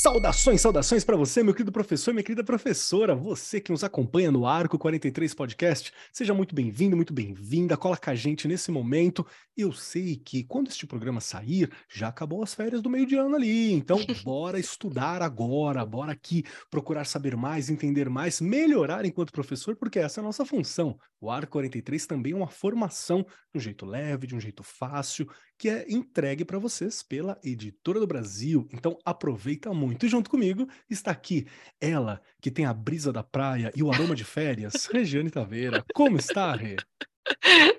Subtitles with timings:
[0.00, 4.46] Saudações, saudações para você, meu querido professor, minha querida professora, você que nos acompanha no
[4.46, 9.26] Arco 43 Podcast, seja muito bem-vindo, muito bem-vinda, cola com a gente nesse momento.
[9.56, 13.34] Eu sei que quando este programa sair, já acabou as férias do meio de ano
[13.34, 19.74] ali, então bora estudar agora, bora aqui procurar saber mais, entender mais, melhorar enquanto professor,
[19.74, 20.96] porque essa é a nossa função.
[21.20, 25.28] O Arco 43 também é uma formação de um jeito leve, de um jeito fácil,
[25.58, 28.68] que é entregue para vocês pela Editora do Brasil.
[28.72, 30.06] Então aproveita muito.
[30.06, 31.46] E junto comigo está aqui
[31.80, 35.84] ela, que tem a brisa da praia e o aroma de férias, Regiane Taveira.
[35.92, 36.76] Como está, Rê?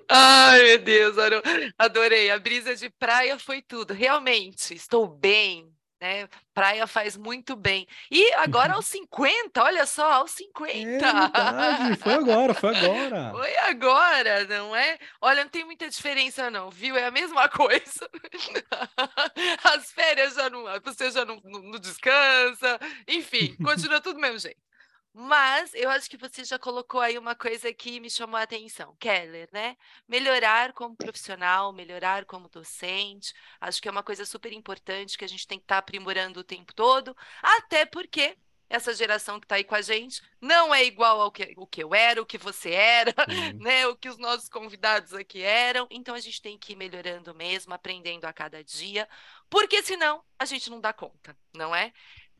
[0.08, 1.16] Ai, meu Deus,
[1.78, 2.30] adorei.
[2.30, 3.94] A brisa de praia foi tudo.
[3.94, 5.69] Realmente, estou bem,
[6.00, 6.28] né?
[6.54, 7.86] Praia faz muito bem.
[8.10, 10.70] E agora aos 50, olha só, aos 50.
[10.72, 13.30] É verdade, foi agora, foi agora.
[13.32, 14.98] Foi agora, não é?
[15.20, 16.96] Olha, não tem muita diferença não, viu?
[16.96, 18.08] É a mesma coisa.
[19.62, 24.38] As férias já não, você já não, não, não descansa, enfim, continua tudo do mesmo
[24.38, 24.69] jeito.
[25.12, 28.94] Mas eu acho que você já colocou aí uma coisa que me chamou a atenção,
[29.00, 29.76] Keller, né?
[30.08, 33.34] Melhorar como profissional, melhorar como docente.
[33.60, 36.40] Acho que é uma coisa super importante que a gente tem que estar tá aprimorando
[36.40, 38.36] o tempo todo, até porque
[38.70, 41.82] essa geração que está aí com a gente não é igual ao que, o que
[41.82, 43.12] eu era, o que você era,
[43.60, 43.88] né?
[43.88, 45.88] O que os nossos convidados aqui eram.
[45.90, 49.08] Então a gente tem que ir melhorando mesmo, aprendendo a cada dia,
[49.50, 51.92] porque senão a gente não dá conta, não é?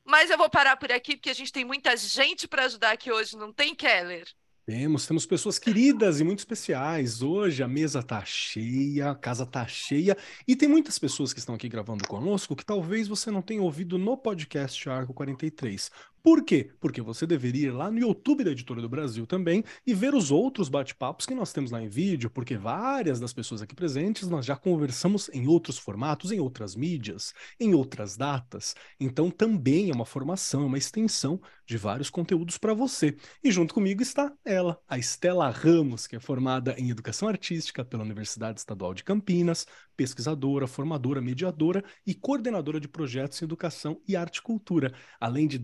[0.05, 3.11] Mas eu vou parar por aqui, porque a gente tem muita gente para ajudar aqui
[3.11, 4.27] hoje, não tem, Keller?
[4.67, 7.23] Temos, temos pessoas queridas e muito especiais.
[7.23, 11.57] Hoje a mesa tá cheia, a casa tá cheia e tem muitas pessoas que estão
[11.57, 15.91] aqui gravando conosco que talvez você não tenha ouvido no podcast Arco 43.
[16.23, 16.71] Por quê?
[16.79, 20.31] Porque você deveria ir lá no YouTube da Editora do Brasil também e ver os
[20.31, 24.45] outros bate-papos que nós temos lá em vídeo, porque várias das pessoas aqui presentes nós
[24.45, 28.75] já conversamos em outros formatos, em outras mídias, em outras datas.
[28.99, 33.17] Então também é uma formação, é uma extensão de vários conteúdos para você.
[33.43, 38.03] E junto comigo está ela, a Estela Ramos, que é formada em Educação Artística pela
[38.03, 39.67] Universidade Estadual de Campinas,
[39.97, 45.59] pesquisadora, formadora, mediadora e coordenadora de projetos em educação e arte e cultura, além de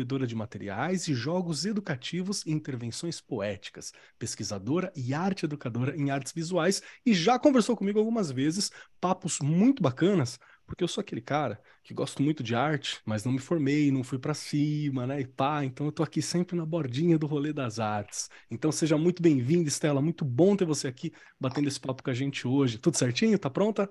[0.00, 6.32] desenvolvedora de materiais e jogos educativos e intervenções poéticas, pesquisadora e arte educadora em artes
[6.32, 11.60] visuais e já conversou comigo algumas vezes, papos muito bacanas porque eu sou aquele cara
[11.82, 15.20] que gosto muito de arte, mas não me formei, não fui para cima, né?
[15.20, 18.30] E pá, então eu tô aqui sempre na bordinha do rolê das artes.
[18.48, 22.14] Então seja muito bem-vinda, Estela, muito bom ter você aqui batendo esse papo com a
[22.14, 22.78] gente hoje.
[22.78, 23.36] Tudo certinho?
[23.36, 23.90] Tá pronta?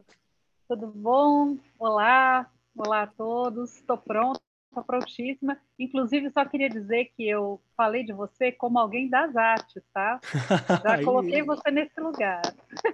[0.70, 1.58] Tudo bom?
[1.78, 3.76] Olá, olá a todos.
[3.76, 5.60] Estou pronta, estou prontíssima.
[5.78, 10.20] Inclusive, só queria dizer que eu falei de você como alguém das artes, tá?
[10.84, 12.42] Já coloquei você nesse lugar.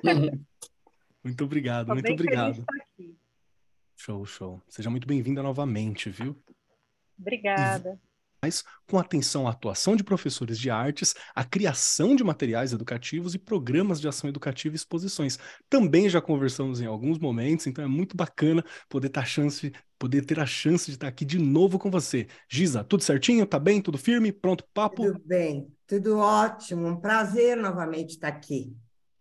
[1.24, 2.66] muito obrigado, muito obrigado.
[3.96, 4.62] Show, show.
[4.68, 6.36] Seja muito bem-vinda novamente, viu?
[7.18, 8.00] Obrigada.
[8.88, 14.00] Com atenção à atuação de professores de artes, à criação de materiais educativos e programas
[14.00, 15.40] de ação educativa e exposições.
[15.70, 20.24] Também já conversamos em alguns momentos, então é muito bacana poder ter a chance, poder
[20.26, 22.28] ter a chance de estar aqui de novo com você.
[22.50, 23.46] Giza, tudo certinho?
[23.46, 23.82] Tá bem?
[23.82, 24.32] Tudo firme?
[24.32, 25.04] Pronto, papo?
[25.06, 26.88] Tudo bem, tudo ótimo.
[26.88, 28.76] Um prazer novamente estar aqui.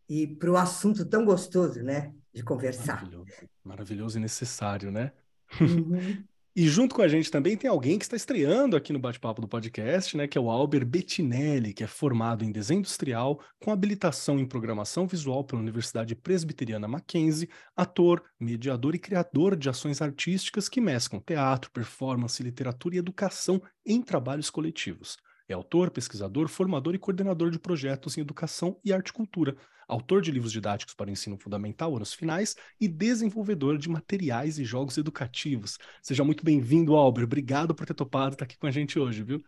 [0.08, 2.12] E para o assunto tão gostoso, né?
[2.34, 2.96] de conversar.
[2.96, 3.30] Maravilhoso,
[3.62, 5.12] maravilhoso e necessário, né?
[5.60, 6.24] Uhum.
[6.56, 9.48] e junto com a gente também tem alguém que está estreando aqui no bate-papo do
[9.48, 10.28] podcast, né?
[10.28, 15.04] Que é o Albert Bettinelli, que é formado em desenho industrial, com habilitação em programação
[15.04, 21.72] visual pela Universidade Presbiteriana Mackenzie, ator, mediador e criador de ações artísticas que mesclam teatro,
[21.72, 25.16] performance, literatura e educação em trabalhos coletivos.
[25.48, 29.54] É autor, pesquisador, formador e coordenador de projetos em educação e arte e cultura,
[29.86, 34.96] autor de livros didáticos para ensino fundamental, anos finais, e desenvolvedor de materiais e jogos
[34.96, 35.78] educativos.
[36.02, 37.24] Seja muito bem-vindo, Albert.
[37.24, 39.44] Obrigado por ter topado estar aqui com a gente hoje, viu?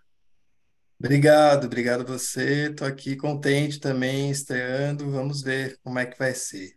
[0.99, 2.71] Obrigado, obrigado você.
[2.71, 5.11] Estou aqui contente também, estreando.
[5.11, 6.76] Vamos ver como é que vai ser.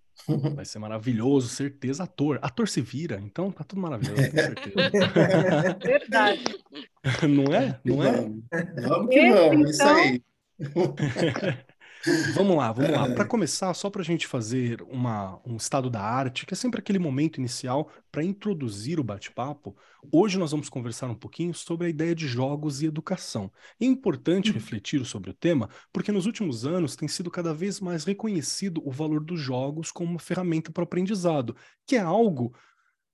[0.56, 2.04] Vai ser maravilhoso, certeza.
[2.04, 2.40] Ator.
[2.42, 4.90] Ator se vira, então tá tudo maravilhoso, com certeza.
[5.82, 6.44] Verdade.
[7.28, 7.80] Não é?
[7.84, 8.30] Não é?
[8.88, 10.22] Vamos que vamos, isso aí.
[12.34, 13.10] Vamos lá, vamos lá.
[13.14, 16.80] Para começar, só para a gente fazer uma, um estado da arte, que é sempre
[16.80, 19.76] aquele momento inicial para introduzir o bate-papo,
[20.12, 23.52] hoje nós vamos conversar um pouquinho sobre a ideia de jogos e educação.
[23.80, 24.54] É importante uhum.
[24.54, 28.92] refletir sobre o tema, porque nos últimos anos tem sido cada vez mais reconhecido o
[28.92, 31.56] valor dos jogos como uma ferramenta para o aprendizado,
[31.86, 32.54] que é algo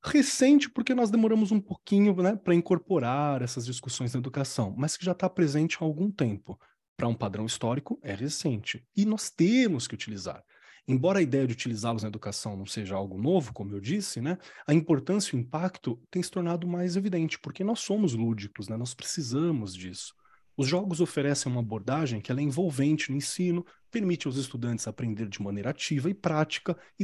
[0.04, 5.04] recente porque nós demoramos um pouquinho né, para incorporar essas discussões na educação, mas que
[5.04, 6.60] já está presente há algum tempo.
[6.98, 8.86] Para um padrão histórico, é recente.
[8.96, 10.44] E nós temos que utilizar.
[10.88, 14.38] Embora a ideia de utilizá-los na educação não seja algo novo, como eu disse, né,
[14.68, 18.78] a importância e o impacto tem se tornado mais evidente, porque nós somos lúdicos, né,
[18.78, 20.14] nós precisamos disso.
[20.56, 25.42] Os jogos oferecem uma abordagem que é envolvente no ensino, permite aos estudantes aprender de
[25.42, 27.04] maneira ativa e prática e,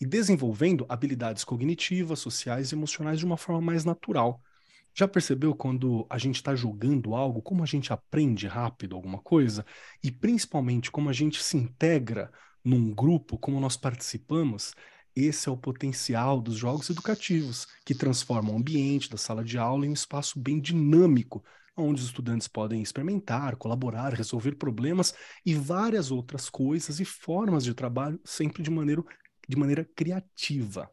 [0.00, 4.40] e desenvolvendo habilidades cognitivas, sociais e emocionais de uma forma mais natural.
[4.98, 9.66] Já percebeu quando a gente está jogando algo, como a gente aprende rápido alguma coisa?
[10.02, 12.32] E principalmente como a gente se integra
[12.64, 14.74] num grupo, como nós participamos?
[15.14, 19.84] Esse é o potencial dos jogos educativos, que transformam o ambiente da sala de aula
[19.84, 21.44] em um espaço bem dinâmico,
[21.76, 25.12] onde os estudantes podem experimentar, colaborar, resolver problemas
[25.44, 29.04] e várias outras coisas e formas de trabalho, sempre de maneira,
[29.46, 30.90] de maneira criativa.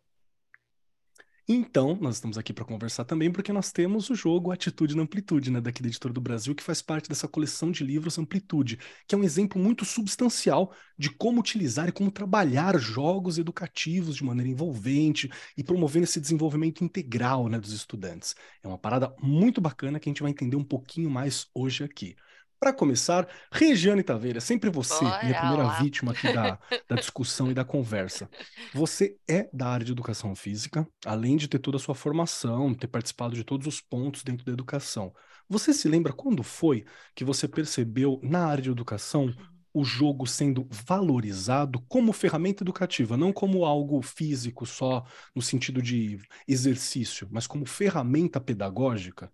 [1.47, 5.51] Então, nós estamos aqui para conversar também porque nós temos o jogo Atitude na Amplitude,
[5.51, 9.13] né, daqui da Editora do Brasil, que faz parte dessa coleção de livros Amplitude, que
[9.13, 14.49] é um exemplo muito substancial de como utilizar e como trabalhar jogos educativos de maneira
[14.49, 18.35] envolvente e promovendo esse desenvolvimento integral, né, dos estudantes.
[18.63, 22.15] É uma parada muito bacana que a gente vai entender um pouquinho mais hoje aqui.
[22.63, 25.81] Para começar, Regiane Taveira, sempre você, Bora minha primeira lá.
[25.81, 26.57] vítima aqui da,
[26.87, 28.29] da discussão e da conversa.
[28.73, 32.87] Você é da área de educação física, além de ter toda a sua formação, ter
[32.87, 35.13] participado de todos os pontos dentro da educação.
[35.49, 39.35] Você se lembra quando foi que você percebeu na área de educação
[39.73, 45.05] o jogo sendo valorizado como ferramenta educativa, não como algo físico só
[45.35, 46.17] no sentido de
[46.47, 49.29] exercício, mas como ferramenta pedagógica?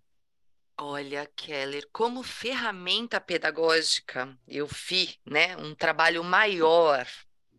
[0.82, 7.06] Olha, Keller, como ferramenta pedagógica, eu vi, né, um trabalho maior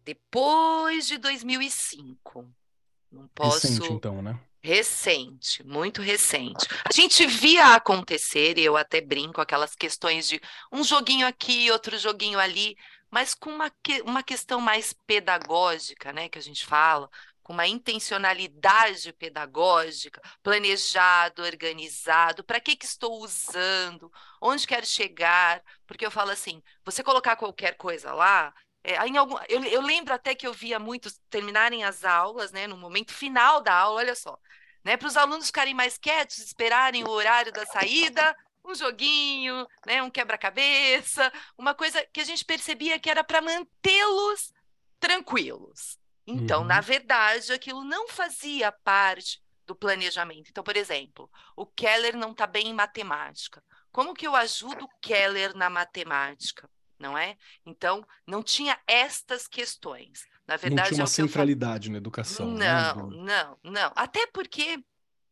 [0.03, 2.51] depois de 2005.
[3.11, 4.39] Não Recente, posso então, né?
[4.63, 6.67] Recente, muito recente.
[6.89, 10.41] A gente via acontecer, e eu até brinco, aquelas questões de
[10.71, 12.75] um joguinho aqui, outro joguinho ali,
[13.11, 17.09] mas com uma, que- uma questão mais pedagógica, né, que a gente fala,
[17.43, 26.05] com uma intencionalidade pedagógica, planejado, organizado, para que que estou usando, onde quero chegar, porque
[26.05, 28.53] eu falo assim, você colocar qualquer coisa lá,
[28.83, 32.77] é, algum, eu, eu lembro até que eu via muitos terminarem as aulas, né, no
[32.77, 34.37] momento final da aula, olha só,
[34.83, 38.35] né, para os alunos ficarem mais quietos, esperarem o horário da saída,
[38.65, 44.51] um joguinho, né, um quebra-cabeça, uma coisa que a gente percebia que era para mantê-los
[44.99, 46.00] tranquilos.
[46.25, 46.81] Então, na Uhum.
[46.81, 50.49] verdade, aquilo não fazia parte do planejamento.
[50.49, 53.63] Então, por exemplo, o Keller não está bem em matemática.
[53.91, 56.69] Como que eu ajudo o Keller na matemática?
[56.99, 57.35] Não é?
[57.65, 60.21] Então, não tinha estas questões.
[60.47, 61.55] Na Não verdade, tinha é uma que eu falo.
[61.55, 62.83] centralidade na educação, né?
[62.83, 63.91] Não, Do- não, não.
[63.95, 64.83] Até porque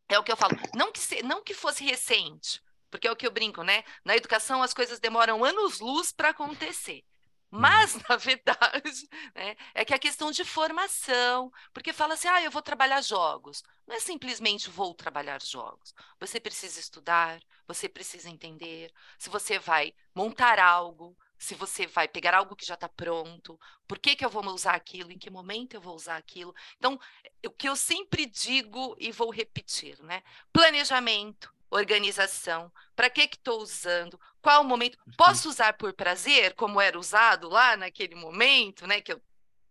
[0.08, 3.16] é o que eu falo, não que, se- não que fosse recente, porque é o
[3.16, 3.84] que eu brinco, né?
[4.04, 7.04] Na educação as coisas demoram anos-luz para acontecer.
[7.50, 12.50] Mas, na verdade, né, é que a questão de formação, porque fala assim, ah, eu
[12.50, 13.62] vou trabalhar jogos.
[13.86, 15.92] Não é simplesmente vou trabalhar jogos.
[16.20, 22.34] Você precisa estudar, você precisa entender, se você vai montar algo, se você vai pegar
[22.34, 23.58] algo que já está pronto,
[23.88, 26.54] por que que eu vou usar aquilo, em que momento eu vou usar aquilo.
[26.76, 27.00] Então,
[27.44, 30.22] o que eu sempre digo e vou repetir, né?
[30.52, 36.80] Planejamento, organização, para que que estou usando, qual o momento, posso usar por prazer, como
[36.80, 39.22] era usado lá naquele momento, né, que eu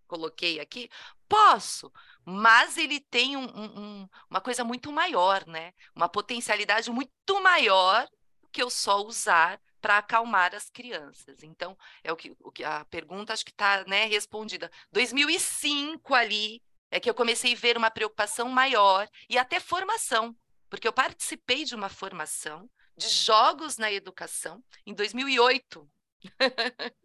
[0.08, 0.90] coloquei aqui?
[1.28, 1.92] Posso,
[2.26, 5.74] mas ele tem um- um- um- uma coisa muito maior, né?
[5.96, 8.08] Uma potencialidade muito maior
[8.42, 11.44] do que eu só usar para acalmar as crianças.
[11.44, 14.72] Então, é o que, o que a pergunta acho que está, né, respondida.
[14.92, 20.36] 2005 ali é que eu comecei a ver uma preocupação maior e até formação,
[20.70, 25.90] porque eu participei de uma formação de jogos na educação em 2008.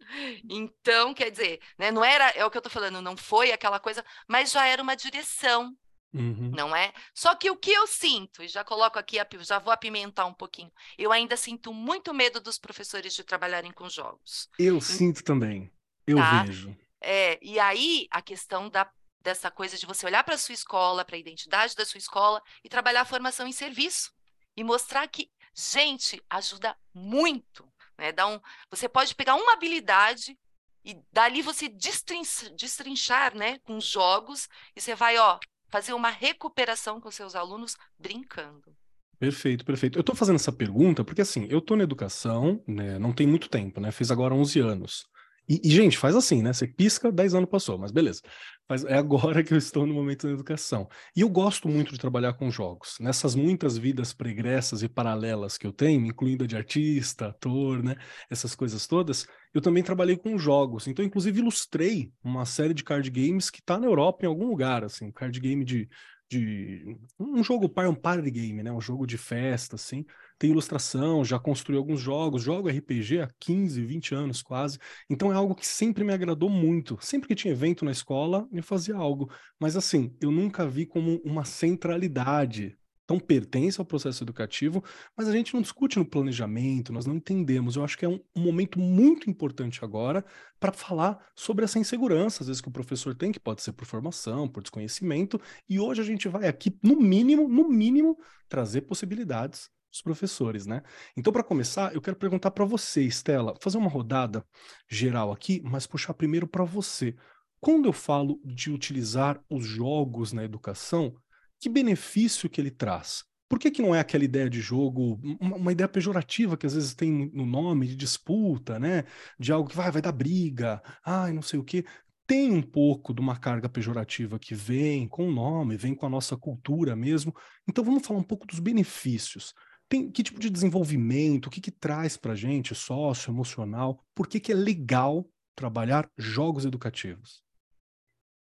[0.49, 3.79] Então, quer dizer, né, não era, é o que eu estou falando, não foi aquela
[3.79, 5.75] coisa, mas já era uma direção,
[6.13, 6.51] Uhum.
[6.55, 6.93] não é?
[7.13, 10.71] Só que o que eu sinto, e já coloco aqui, já vou apimentar um pouquinho,
[10.97, 14.47] eu ainda sinto muito medo dos professores de trabalharem com jogos.
[14.57, 15.69] Eu sinto também.
[16.07, 16.43] Eu Tá.
[16.43, 16.75] vejo.
[17.01, 18.89] É, e aí a questão da,
[19.25, 22.41] dessa coisa de você olhar para a sua escola, para a identidade da sua escola
[22.63, 24.11] e trabalhar a formação em serviço
[24.55, 27.67] e mostrar que, gente, ajuda muito,
[27.97, 28.11] né?
[28.11, 28.39] Dá um,
[28.69, 30.37] você pode pegar uma habilidade
[30.85, 35.39] e dali você destrinch- destrinchar, né, com jogos e você vai, ó,
[35.69, 38.77] fazer uma recuperação com seus alunos brincando.
[39.17, 39.97] Perfeito, perfeito.
[39.97, 43.49] Eu tô fazendo essa pergunta porque, assim, eu tô na educação, né, não tem muito
[43.49, 45.07] tempo, né, fiz agora 11 anos.
[45.47, 46.53] E, e, gente, faz assim, né?
[46.53, 48.21] Você pisca, 10 anos passou, mas beleza.
[48.67, 50.89] Mas é agora que eu estou no momento da educação.
[51.15, 52.97] E eu gosto muito de trabalhar com jogos.
[52.99, 57.95] Nessas muitas vidas pregressas e paralelas que eu tenho, incluindo a de artista, ator, né?
[58.29, 60.87] Essas coisas todas, eu também trabalhei com jogos.
[60.87, 64.83] Então, inclusive, ilustrei uma série de card games que está na Europa em algum lugar,
[64.83, 65.87] assim, card game de
[66.29, 68.71] de um jogo par, um party game, né?
[68.71, 70.05] Um jogo de festa, assim.
[70.37, 74.77] Tem ilustração, já construí alguns jogos, jogo RPG há 15, 20 anos quase.
[75.09, 76.97] Então é algo que sempre me agradou muito.
[77.01, 79.29] Sempre que tinha evento na escola, eu fazia algo.
[79.59, 84.83] Mas assim, eu nunca vi como uma centralidade então pertence ao processo educativo,
[85.15, 87.75] mas a gente não discute no planejamento, nós não entendemos.
[87.75, 90.25] Eu acho que é um, um momento muito importante agora
[90.59, 93.85] para falar sobre essa insegurança, às vezes que o professor tem, que pode ser por
[93.85, 95.39] formação, por desconhecimento,
[95.69, 98.17] e hoje a gente vai aqui, no mínimo, no mínimo,
[98.49, 100.81] trazer possibilidades os professores, né?
[101.15, 104.45] Então, para começar, eu quero perguntar para você, Estela, fazer uma rodada
[104.89, 107.15] geral aqui, mas puxar primeiro para você.
[107.61, 111.15] Quando eu falo de utilizar os jogos na educação,
[111.59, 113.23] que benefício que ele traz?
[113.47, 116.73] Por que, que não é aquela ideia de jogo, uma, uma, ideia pejorativa que às
[116.73, 119.05] vezes tem no nome, de disputa, né?
[119.39, 121.85] De algo que vai, vai dar briga, ai, não sei o quê.
[122.27, 126.09] Tem um pouco de uma carga pejorativa que vem com o nome, vem com a
[126.09, 127.33] nossa cultura mesmo.
[127.67, 129.53] Então vamos falar um pouco dos benefícios.
[129.87, 133.99] Tem, que tipo de desenvolvimento, o que, que traz para gente, sócio, emocional?
[134.15, 135.25] Por que, que é legal
[135.55, 137.43] trabalhar jogos educativos?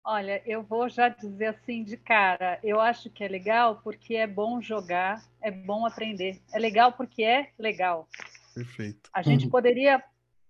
[0.07, 4.27] Olha, eu vou já dizer assim de cara, eu acho que é legal porque é
[4.27, 6.39] bom jogar, é bom aprender.
[6.53, 8.07] É legal porque é legal.
[8.53, 9.09] Perfeito.
[9.11, 9.51] A gente uhum.
[9.51, 10.03] poderia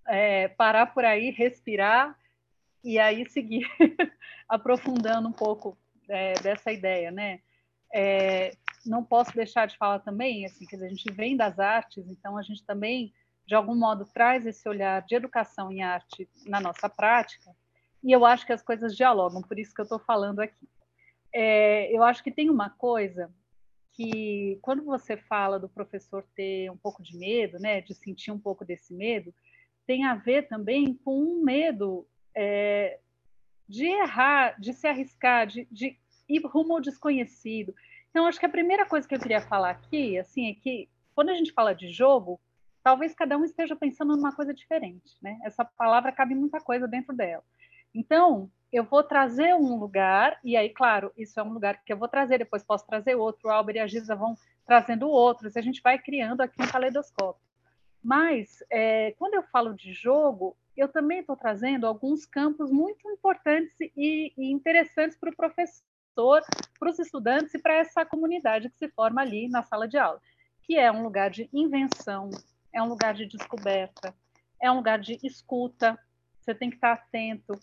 [0.07, 2.17] é, parar por aí, respirar
[2.83, 3.65] e aí seguir
[4.47, 5.77] aprofundando um pouco
[6.09, 7.39] é, dessa ideia, né?
[7.93, 8.51] É,
[8.85, 12.41] não posso deixar de falar também, assim, que a gente vem das artes, então a
[12.41, 13.13] gente também,
[13.45, 17.51] de algum modo, traz esse olhar de educação em arte na nossa prática
[18.05, 20.69] e eu acho que as coisas dialogam, por isso que eu estou falando aqui.
[21.33, 23.33] É, eu acho que tem uma coisa
[23.93, 28.37] que, quando você fala do professor ter um pouco de medo, né, de sentir um
[28.37, 29.33] pouco desse medo,
[29.87, 32.99] tem a ver também com um medo é,
[33.67, 35.97] de errar, de se arriscar, de, de
[36.29, 37.73] ir rumo ao desconhecido.
[38.15, 41.31] Então, acho que a primeira coisa que eu queria falar aqui, assim, é que quando
[41.31, 42.39] a gente fala de jogo,
[42.81, 45.37] talvez cada um esteja pensando numa coisa diferente, né?
[45.43, 47.43] Essa palavra cabe muita coisa dentro dela.
[47.93, 51.97] Então, eu vou trazer um lugar, e aí, claro, isso é um lugar que eu
[51.97, 55.59] vou trazer, depois posso trazer outro, o Albert e a Giza vão trazendo outros, e
[55.59, 57.43] a gente vai criando aqui um caleidoscópio.
[58.01, 63.75] Mas, é, quando eu falo de jogo, eu também estou trazendo alguns campos muito importantes
[63.81, 65.83] e, e interessantes para o professor,
[66.79, 70.21] para os estudantes e para essa comunidade que se forma ali na sala de aula,
[70.63, 72.29] que é um lugar de invenção,
[72.73, 74.15] é um lugar de descoberta,
[74.61, 75.97] é um lugar de escuta,
[76.39, 77.53] você tem que estar atento,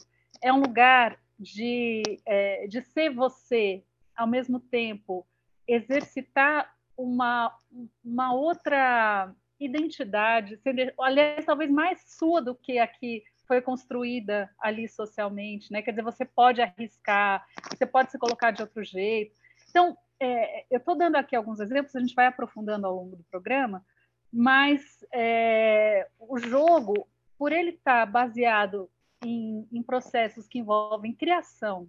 [0.42, 3.82] é um lugar de, é, de ser você,
[4.16, 5.26] ao mesmo tempo
[5.66, 7.56] exercitar uma,
[8.04, 10.60] uma outra identidade,
[10.98, 15.82] aliás, talvez mais sua do que a que foi construída ali socialmente, né?
[15.82, 19.36] Quer dizer, você pode arriscar, você pode se colocar de outro jeito.
[19.68, 23.24] Então, é, eu estou dando aqui alguns exemplos, a gente vai aprofundando ao longo do
[23.24, 23.84] programa,
[24.32, 27.06] mas é, o jogo,
[27.36, 28.88] por ele estar tá baseado
[29.22, 31.86] em, em processos que envolvem criação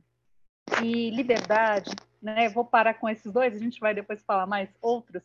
[0.84, 1.91] e liberdade,
[2.22, 2.50] né?
[2.50, 5.24] vou parar com esses dois, a gente vai depois falar mais outros.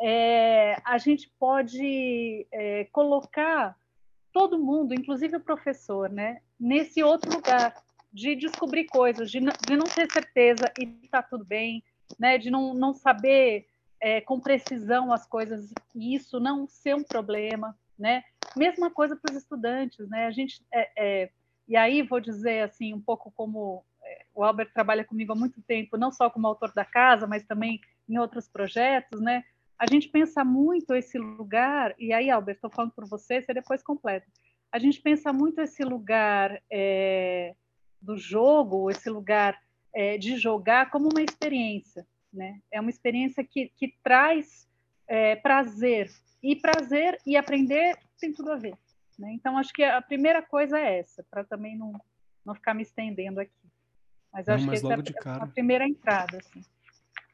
[0.00, 3.76] É, a gente pode é, colocar
[4.32, 7.74] todo mundo, inclusive o professor, né, nesse outro lugar
[8.12, 11.82] de descobrir coisas, de, de não ter certeza e está tudo bem,
[12.18, 13.66] né, de não, não saber
[14.00, 18.22] é, com precisão as coisas e isso não ser um problema, né?
[18.56, 20.26] Mesma coisa para os estudantes, né?
[20.26, 21.30] A gente é, é,
[21.66, 25.60] e aí vou dizer assim um pouco como é, o Albert trabalha comigo há muito
[25.62, 29.44] tempo, não só como autor da casa, mas também em outros projetos, né?
[29.78, 33.82] A gente pensa muito esse lugar e aí, Albert, estou falando por você, você depois
[33.82, 34.26] completa.
[34.72, 37.54] A gente pensa muito esse lugar é,
[38.00, 39.58] do jogo, esse lugar
[39.94, 42.60] é, de jogar como uma experiência, né?
[42.70, 44.68] É uma experiência que, que traz
[45.06, 46.10] é, prazer
[46.42, 48.76] e prazer e aprender tem tudo a ver.
[49.18, 49.32] Né?
[49.32, 52.00] Então, acho que a primeira coisa é essa, para também não,
[52.44, 53.52] não ficar me estendendo aqui.
[54.32, 55.44] Mas acho mas que essa é cara...
[55.44, 56.38] a primeira entrada.
[56.38, 56.62] Assim.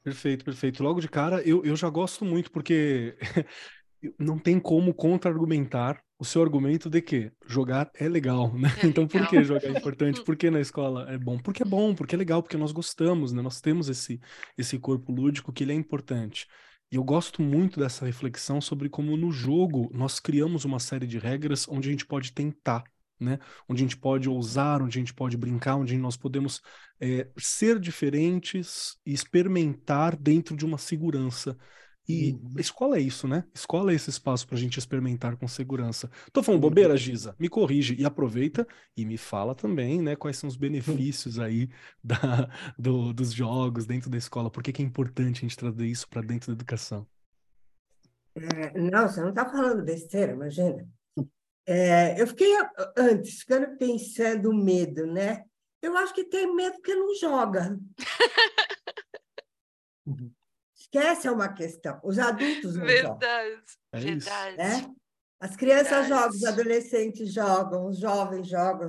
[0.04, 0.82] Perfeito, perfeito.
[0.82, 3.16] Logo de cara, eu, eu já gosto muito, porque
[4.18, 8.68] não tem como contra-argumentar o seu argumento de que jogar é legal, né?
[8.82, 10.20] É então, por que jogar é importante?
[10.24, 11.38] Por que na escola é bom?
[11.38, 13.40] Porque é bom, porque é legal, porque nós gostamos, né?
[13.42, 14.20] Nós temos esse,
[14.58, 16.46] esse corpo lúdico que ele é importante.
[16.92, 21.18] E eu gosto muito dessa reflexão sobre como no jogo nós criamos uma série de
[21.18, 22.84] regras onde a gente pode tentar
[23.18, 23.38] né?
[23.68, 26.60] Onde a gente pode ousar, onde a gente pode brincar, onde nós podemos
[27.00, 31.56] é, ser diferentes e experimentar dentro de uma segurança.
[32.06, 32.52] E uhum.
[32.58, 33.44] escola é isso, né?
[33.54, 36.10] Escola é esse espaço para a gente experimentar com segurança.
[36.32, 37.34] Tô falando bobeira, Giza?
[37.38, 38.66] Me corrige e aproveita
[38.96, 40.14] e me fala também, né?
[40.14, 41.68] Quais são os benefícios aí
[42.02, 44.50] da, do, dos jogos dentro da escola?
[44.50, 47.06] Por que, que é importante a gente trazer isso para dentro da educação?
[48.36, 50.86] É, não, você não está falando besteira, imagina.
[51.66, 52.52] É, eu fiquei
[52.96, 55.44] antes, ficando pensando medo, né?
[55.80, 57.78] Eu acho que tem medo porque não joga.
[60.74, 61.98] Esquece é uma questão.
[62.04, 63.64] Os adultos não verdade, jogam.
[63.92, 64.56] É verdade.
[64.56, 64.94] Né?
[65.40, 66.08] As crianças verdade.
[66.08, 68.88] jogam, os adolescentes jogam, os jovens jogam.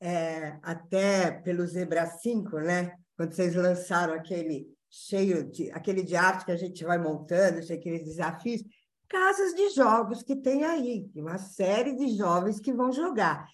[0.00, 2.96] É, até pelo Zebra 5, né?
[3.16, 8.04] Quando vocês lançaram aquele cheio de aquele de arte que a gente vai montando, aqueles
[8.04, 8.62] desafios,
[9.08, 13.48] casas de jogos que tem aí, uma série de jovens que vão jogar.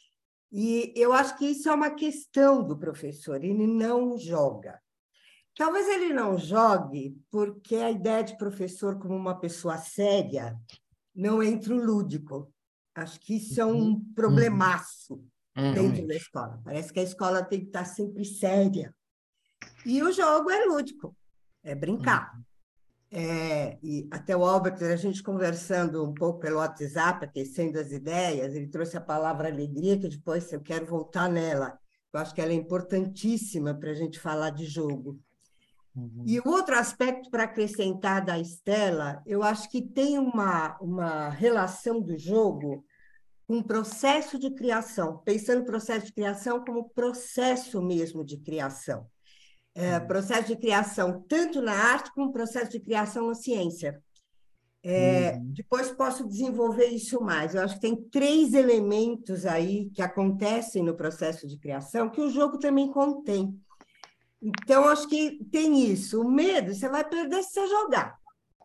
[0.50, 4.80] E eu acho que isso é uma questão do professor, ele não joga.
[5.56, 10.58] Talvez ele não jogue porque a ideia de professor como uma pessoa séria
[11.14, 12.52] não entra o lúdico.
[12.94, 14.12] Acho que isso é um uhum.
[14.14, 15.24] problemaço
[15.56, 15.72] uhum.
[15.72, 16.60] dentro da escola.
[16.64, 18.94] Parece que a escola tem que estar sempre séria.
[19.86, 21.16] E o jogo é lúdico,
[21.62, 22.34] é brincar.
[22.34, 22.42] Uhum.
[23.16, 28.56] É, e até o Albert, a gente conversando um pouco pelo WhatsApp, aquecendo as ideias,
[28.56, 31.78] ele trouxe a palavra alegria, que depois eu quero voltar nela.
[32.12, 35.16] Eu acho que ela é importantíssima para a gente falar de jogo.
[35.94, 36.24] Uhum.
[36.26, 42.00] E o outro aspecto para acrescentar da Estela, eu acho que tem uma, uma relação
[42.00, 42.84] do jogo
[43.46, 49.06] com o processo de criação, pensando no processo de criação como processo mesmo de criação
[49.74, 54.00] é, processo de criação, tanto na arte como processo de criação na ciência.
[54.86, 55.52] É, uhum.
[55.54, 57.54] Depois posso desenvolver isso mais.
[57.54, 62.30] Eu acho que tem três elementos aí que acontecem no processo de criação que o
[62.30, 63.58] jogo também contém.
[64.42, 66.20] Então, acho que tem isso.
[66.20, 68.18] O medo, você vai perder se você jogar.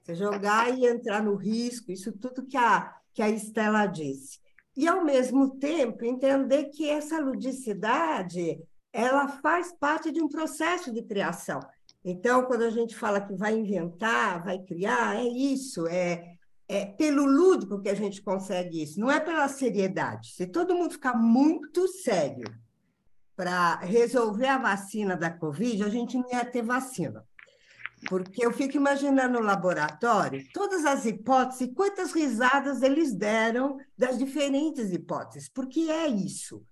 [0.04, 4.40] Você jogar e entrar no risco, isso tudo que a, que a Estela disse.
[4.76, 8.60] E, ao mesmo tempo, entender que essa ludicidade
[8.92, 11.60] ela faz parte de um processo de criação.
[12.04, 16.36] Então, quando a gente fala que vai inventar, vai criar, é isso, é,
[16.68, 20.34] é pelo lúdico que a gente consegue isso, não é pela seriedade.
[20.34, 22.46] Se todo mundo ficar muito sério
[23.36, 27.24] para resolver a vacina da Covid, a gente não ia ter vacina.
[28.08, 34.92] Porque eu fico imaginando no laboratório todas as hipóteses, quantas risadas eles deram das diferentes
[34.94, 36.66] hipóteses, porque é isso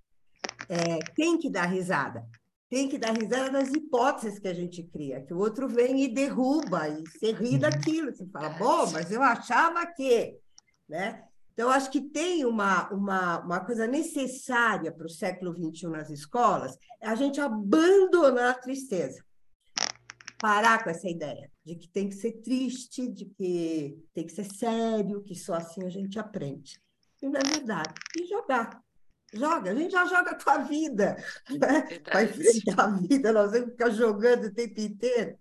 [0.69, 2.25] é, tem que dar risada.
[2.69, 6.13] Tem que dar risada das hipóteses que a gente cria, que o outro vem e
[6.13, 7.59] derruba, e você ri uhum.
[7.59, 8.13] daquilo.
[8.13, 10.37] Você fala, bom, mas eu achava que.
[10.87, 11.23] Né?
[11.53, 16.77] Então, acho que tem uma, uma, uma coisa necessária para o século XXI nas escolas,
[17.01, 19.23] é a gente abandonar a tristeza.
[20.39, 24.45] Parar com essa ideia de que tem que ser triste, de que tem que ser
[24.45, 26.79] sério, que só assim a gente aprende.
[27.21, 27.93] E não é verdade.
[28.15, 28.79] E jogar.
[29.33, 31.17] Joga, a gente já joga a tua vida.
[31.49, 32.01] Né?
[32.11, 35.37] Vai enfrentar a vida, nós vamos ficar jogando o tempo inteiro.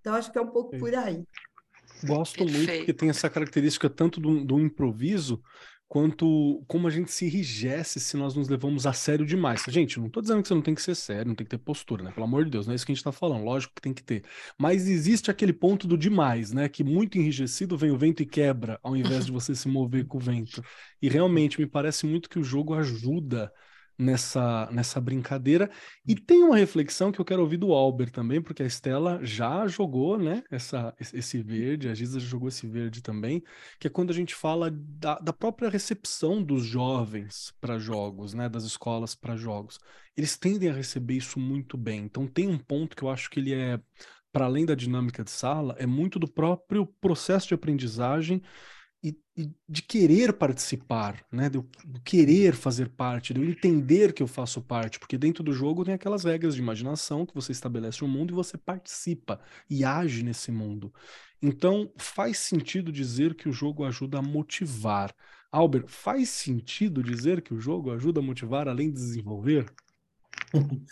[0.00, 1.24] Então, acho que é um pouco por aí.
[2.04, 2.56] Gosto Perfeito.
[2.58, 5.42] muito porque tem essa característica tanto do, do improviso
[5.88, 9.62] quanto como a gente se enrijece se nós nos levamos a sério demais.
[9.68, 11.58] Gente, não estou dizendo que você não tem que ser sério, não tem que ter
[11.58, 12.12] postura, né?
[12.12, 13.94] Pelo amor de Deus, não é isso que a gente está falando, lógico que tem
[13.94, 14.22] que ter.
[14.58, 16.68] Mas existe aquele ponto do demais, né?
[16.68, 20.18] Que muito enrijecido vem o vento e quebra, ao invés de você se mover com
[20.18, 20.62] o vento.
[21.00, 23.50] E realmente me parece muito que o jogo ajuda
[23.98, 25.68] nessa, nessa brincadeira.
[26.06, 29.66] E tem uma reflexão que eu quero ouvir do Albert também, porque a Estela já
[29.66, 33.42] jogou, né, essa, esse verde, a Giza jogou esse verde também,
[33.80, 38.48] que é quando a gente fala da, da própria recepção dos jovens para jogos, né,
[38.48, 39.78] das escolas para jogos.
[40.16, 42.04] Eles tendem a receber isso muito bem.
[42.04, 43.80] Então tem um ponto que eu acho que ele é,
[44.32, 48.42] para além da dinâmica de sala, é muito do próprio processo de aprendizagem
[49.02, 51.48] e, e, de querer participar, né?
[51.48, 51.62] De,
[52.04, 56.24] querer fazer parte, eu entender que eu faço parte, porque dentro do jogo tem aquelas
[56.24, 60.92] regras de imaginação que você estabelece um mundo e você participa e age nesse mundo.
[61.40, 65.14] Então, faz sentido dizer que o jogo ajuda a motivar.
[65.52, 69.66] Albert, faz sentido dizer que o jogo ajuda a motivar além de desenvolver?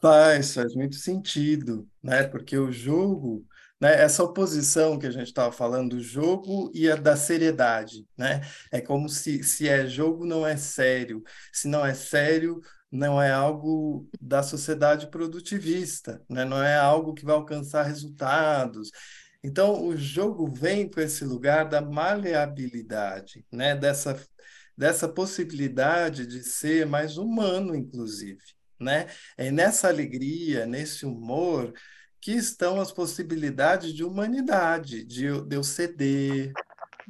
[0.00, 2.22] Faz, faz muito sentido, né?
[2.22, 3.46] Porque o jogo
[3.80, 4.00] né?
[4.02, 8.42] Essa oposição que a gente estava falando do jogo e a da seriedade, né?
[8.70, 11.22] É como se, se é jogo, não é sério.
[11.52, 16.44] Se não é sério, não é algo da sociedade produtivista, né?
[16.44, 18.90] Não é algo que vai alcançar resultados.
[19.42, 23.74] Então, o jogo vem com esse lugar da maleabilidade, né?
[23.74, 24.14] Dessa
[24.80, 28.40] dessa possibilidade de ser mais humano, inclusive.
[28.80, 29.08] Né?
[29.36, 31.74] É nessa alegria, nesse humor,
[32.20, 36.52] que estão as possibilidades de humanidade, de eu, de eu ceder,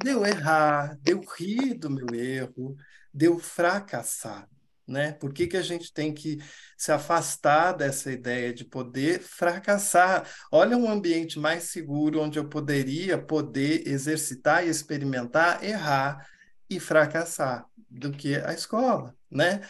[0.01, 2.75] de eu errar, de eu rir do meu erro,
[3.13, 4.47] de eu fracassar.
[4.87, 5.13] Né?
[5.13, 6.39] Por que, que a gente tem que
[6.77, 10.27] se afastar dessa ideia de poder fracassar?
[10.51, 16.27] Olha um ambiente mais seguro onde eu poderia poder exercitar e experimentar, errar
[16.69, 19.61] e fracassar do que a escola, né?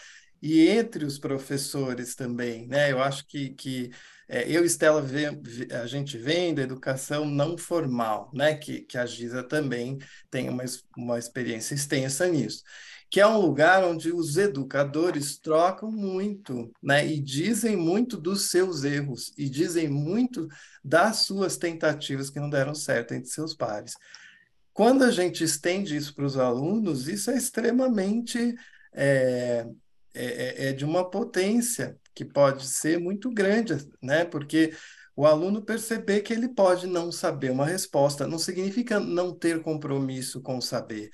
[0.41, 2.91] E entre os professores também, né?
[2.91, 3.91] Eu acho que, que
[4.33, 5.03] é, eu e Estela,
[5.81, 8.55] a gente vem da educação não formal, né?
[8.55, 9.97] Que, que a Giza também
[10.29, 10.63] tem uma,
[10.97, 12.63] uma experiência extensa nisso
[13.11, 17.05] que é um lugar onde os educadores trocam muito, né?
[17.05, 20.47] E dizem muito dos seus erros e dizem muito
[20.81, 23.95] das suas tentativas que não deram certo entre seus pares.
[24.71, 28.55] Quando a gente estende isso para os alunos, isso é extremamente
[28.93, 29.67] é,
[30.13, 34.25] é, é, é de uma potência que pode ser muito grande, né?
[34.25, 34.73] Porque
[35.15, 40.41] o aluno perceber que ele pode não saber uma resposta não significa não ter compromisso
[40.41, 41.11] com saber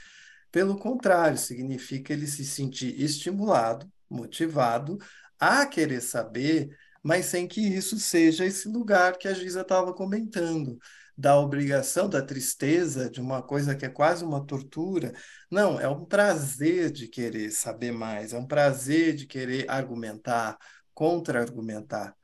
[0.52, 4.98] pelo contrário, significa ele se sentir estimulado, motivado
[5.40, 10.80] a querer saber, mas sem que isso seja esse lugar que a Giza estava comentando,
[11.18, 15.14] da obrigação, da tristeza, de uma coisa que é quase uma tortura.
[15.50, 20.58] Não, é um prazer de querer saber mais, é um prazer de querer argumentar,
[20.98, 22.18] contra-argumentar.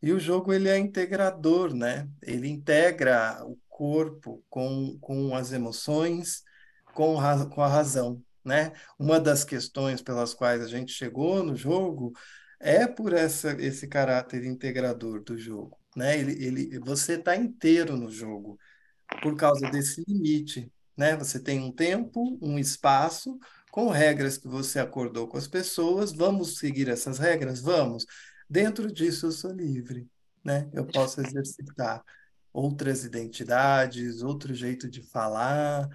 [0.00, 2.08] E o jogo ele é integrador, né?
[2.22, 6.44] Ele integra o corpo com, com as emoções,
[6.94, 7.16] com,
[7.50, 8.74] com a razão, né?
[8.96, 12.12] Uma das questões pelas quais a gente chegou no jogo
[12.60, 16.16] é por essa, esse caráter integrador do jogo, né?
[16.16, 18.56] Ele, ele, você está inteiro no jogo
[19.20, 21.16] por causa desse limite, né?
[21.16, 23.36] Você tem um tempo, um espaço
[23.72, 26.12] com regras que você acordou com as pessoas.
[26.12, 27.58] Vamos seguir essas regras?
[27.60, 28.04] Vamos.
[28.48, 30.06] Dentro disso eu sou livre,
[30.44, 30.68] né?
[30.74, 32.04] Eu posso exercitar
[32.52, 35.88] outras identidades, outro jeito de falar,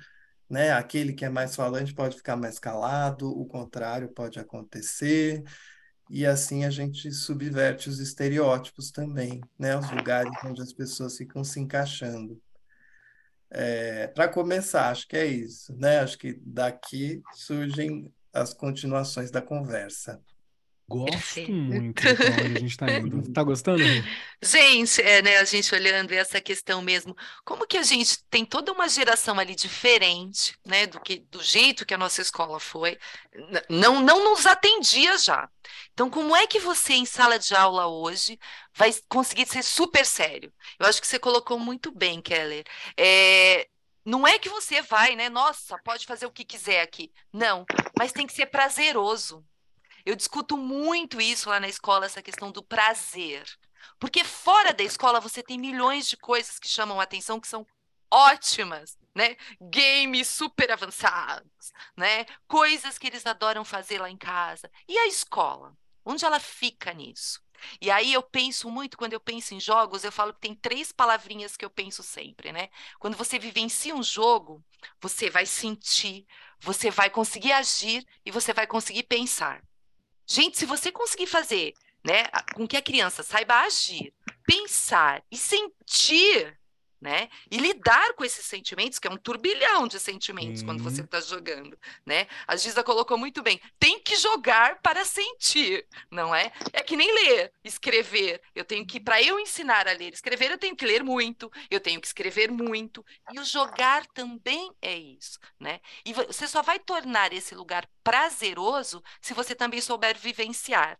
[0.49, 0.71] né?
[0.71, 5.43] Aquele que é mais falante pode ficar mais calado, o contrário pode acontecer,
[6.09, 9.77] e assim a gente subverte os estereótipos também, né?
[9.77, 12.41] Os lugares onde as pessoas ficam se encaixando.
[13.49, 15.99] É, Para começar, acho que é isso, né?
[15.99, 20.21] Acho que daqui surgem as continuações da conversa.
[20.89, 21.51] Gosto Perfeito.
[21.51, 23.21] muito de onde a gente está indo.
[23.33, 24.07] Tá gostando?
[24.41, 28.71] Gente, é, né, a gente olhando essa questão mesmo, como que a gente tem toda
[28.71, 32.97] uma geração ali diferente, né, do que do jeito que a nossa escola foi,
[33.69, 35.49] não não nos atendia já.
[35.93, 38.39] Então, como é que você em sala de aula hoje
[38.73, 40.53] vai conseguir ser super sério?
[40.79, 42.63] Eu acho que você colocou muito bem, Keller.
[42.95, 43.67] É,
[44.05, 45.29] não é que você vai, né?
[45.29, 47.11] Nossa, pode fazer o que quiser aqui.
[47.33, 47.65] Não,
[47.97, 49.45] mas tem que ser prazeroso.
[50.07, 53.45] Eu discuto muito isso lá na escola, essa questão do prazer.
[53.99, 57.67] Porque fora da escola você tem milhões de coisas que chamam a atenção, que são
[58.09, 59.35] ótimas, né?
[59.59, 62.25] Games super avançados, né?
[62.47, 64.71] Coisas que eles adoram fazer lá em casa.
[64.87, 65.77] E a escola?
[66.05, 67.41] Onde ela fica nisso?
[67.81, 70.89] E aí eu penso muito, quando eu penso em jogos, eu falo que tem três
[70.89, 72.69] palavrinhas que eu penso sempre, né?
[72.97, 74.63] Quando você vivencia um jogo,
[75.01, 76.25] você vai sentir,
[76.61, 79.61] você vai conseguir agir e você vai conseguir pensar.
[80.27, 81.73] Gente, se você conseguir fazer,
[82.05, 84.13] né, com que a criança saiba agir,
[84.45, 86.57] pensar e sentir,
[86.99, 91.19] né, e lidar com esses sentimentos, que é um turbilhão de sentimentos quando você está
[91.19, 92.27] jogando, né?
[92.47, 93.61] A Giza colocou muito bem.
[93.79, 96.51] Tem que jogar para sentir, não é?
[96.73, 98.41] É que nem ler, escrever.
[98.55, 101.79] Eu tenho que, para eu ensinar a ler, escrever, eu tenho que ler muito, eu
[101.79, 103.05] tenho que escrever muito.
[103.31, 105.79] E o jogar também é isso, né?
[106.05, 110.99] E você só vai tornar esse lugar prazeroso se você também souber vivenciar.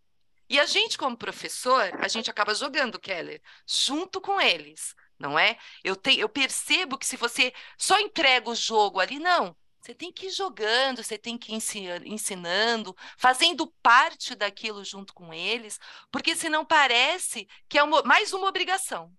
[0.50, 5.58] E a gente, como professor, a gente acaba jogando, Keller, junto com eles, não é?
[5.84, 9.56] Eu, te, eu percebo que se você só entrega o jogo ali, não.
[9.82, 11.62] Você tem que ir jogando, você tem que ir
[12.06, 15.80] ensinando, fazendo parte daquilo junto com eles,
[16.12, 19.12] porque senão parece que é uma, mais uma obrigação.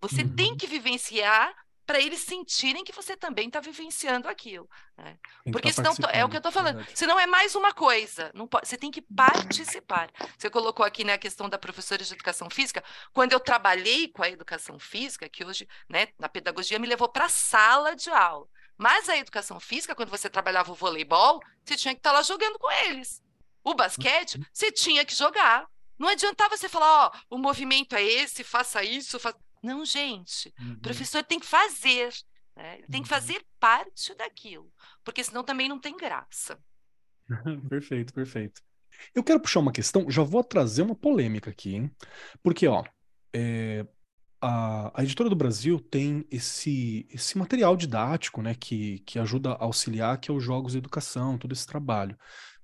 [0.00, 0.34] Você uhum.
[0.34, 1.54] tem que vivenciar
[1.86, 4.68] para eles sentirem que você também está vivenciando aquilo.
[4.96, 5.16] Né?
[5.52, 6.76] Porque senão é o que eu estou falando.
[6.76, 6.98] Verdade.
[6.98, 8.30] Senão é mais uma coisa.
[8.34, 10.10] Não pode, você tem que participar.
[10.36, 12.82] Você colocou aqui né, a questão da professora de educação física.
[13.12, 17.26] Quando eu trabalhei com a educação física, que hoje, né, na pedagogia, me levou para
[17.26, 18.48] a sala de aula.
[18.76, 22.22] Mas a educação física, quando você trabalhava o voleibol, você tinha que estar tá lá
[22.22, 23.22] jogando com eles.
[23.62, 25.66] O basquete, você tinha que jogar.
[25.98, 29.38] Não adiantava você falar, ó, o movimento é esse, faça isso, faça...
[29.66, 30.54] Não, gente.
[30.60, 30.74] Uhum.
[30.74, 32.12] O professor tem que fazer.
[32.56, 32.82] Né?
[32.90, 33.16] Tem que uhum.
[33.16, 34.72] fazer parte daquilo,
[35.04, 36.58] porque senão também não tem graça.
[37.68, 38.62] perfeito, perfeito.
[39.14, 41.90] Eu quero puxar uma questão, já vou trazer uma polêmica aqui, hein?
[42.42, 42.82] Porque, ó,
[43.34, 43.84] é,
[44.40, 49.64] a, a, Editora do Brasil tem esse, esse material didático, né, que, que ajuda a
[49.64, 52.16] auxiliar, que é os jogos de educação, todo esse trabalho.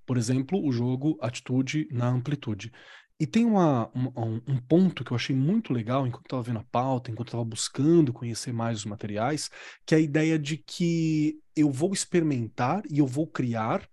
[0.07, 2.73] Por exemplo, o jogo Atitude na Amplitude.
[3.19, 6.65] E tem uma, um, um, ponto que eu achei muito legal enquanto estava vendo a
[6.65, 9.49] pauta, enquanto estava buscando conhecer mais os materiais,
[9.87, 13.89] que é a ideia de que eu vou experimentar e eu vou criar,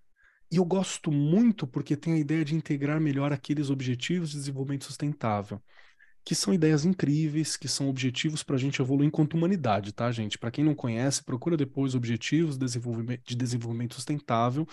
[0.52, 4.86] e eu gosto muito porque tem a ideia de integrar melhor aqueles objetivos de desenvolvimento
[4.86, 5.62] sustentável
[6.24, 10.38] que são ideias incríveis, que são objetivos para a gente evoluir enquanto humanidade, tá, gente?
[10.38, 14.68] Para quem não conhece, procura depois Objetivos de Desenvolvimento, de Desenvolvimento Sustentável,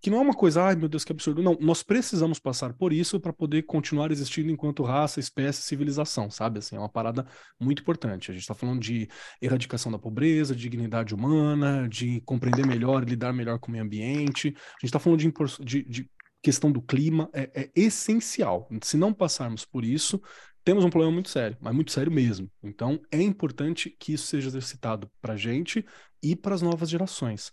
[0.00, 1.42] que não é uma coisa, ai meu Deus, que absurdo.
[1.42, 6.58] Não, nós precisamos passar por isso para poder continuar existindo enquanto raça, espécie, civilização, sabe?
[6.58, 7.26] Assim, é uma parada
[7.58, 8.30] muito importante.
[8.30, 9.08] A gente está falando de
[9.42, 14.48] erradicação da pobreza, de dignidade humana, de compreender melhor lidar melhor com o meio ambiente.
[14.48, 15.32] A gente está falando de,
[15.64, 16.10] de, de
[16.42, 18.68] questão do clima, é, é essencial.
[18.82, 20.20] Se não passarmos por isso,
[20.64, 22.50] temos um problema muito sério, mas muito sério mesmo.
[22.62, 25.84] Então, é importante que isso seja exercitado para a gente
[26.22, 27.50] e para as novas gerações.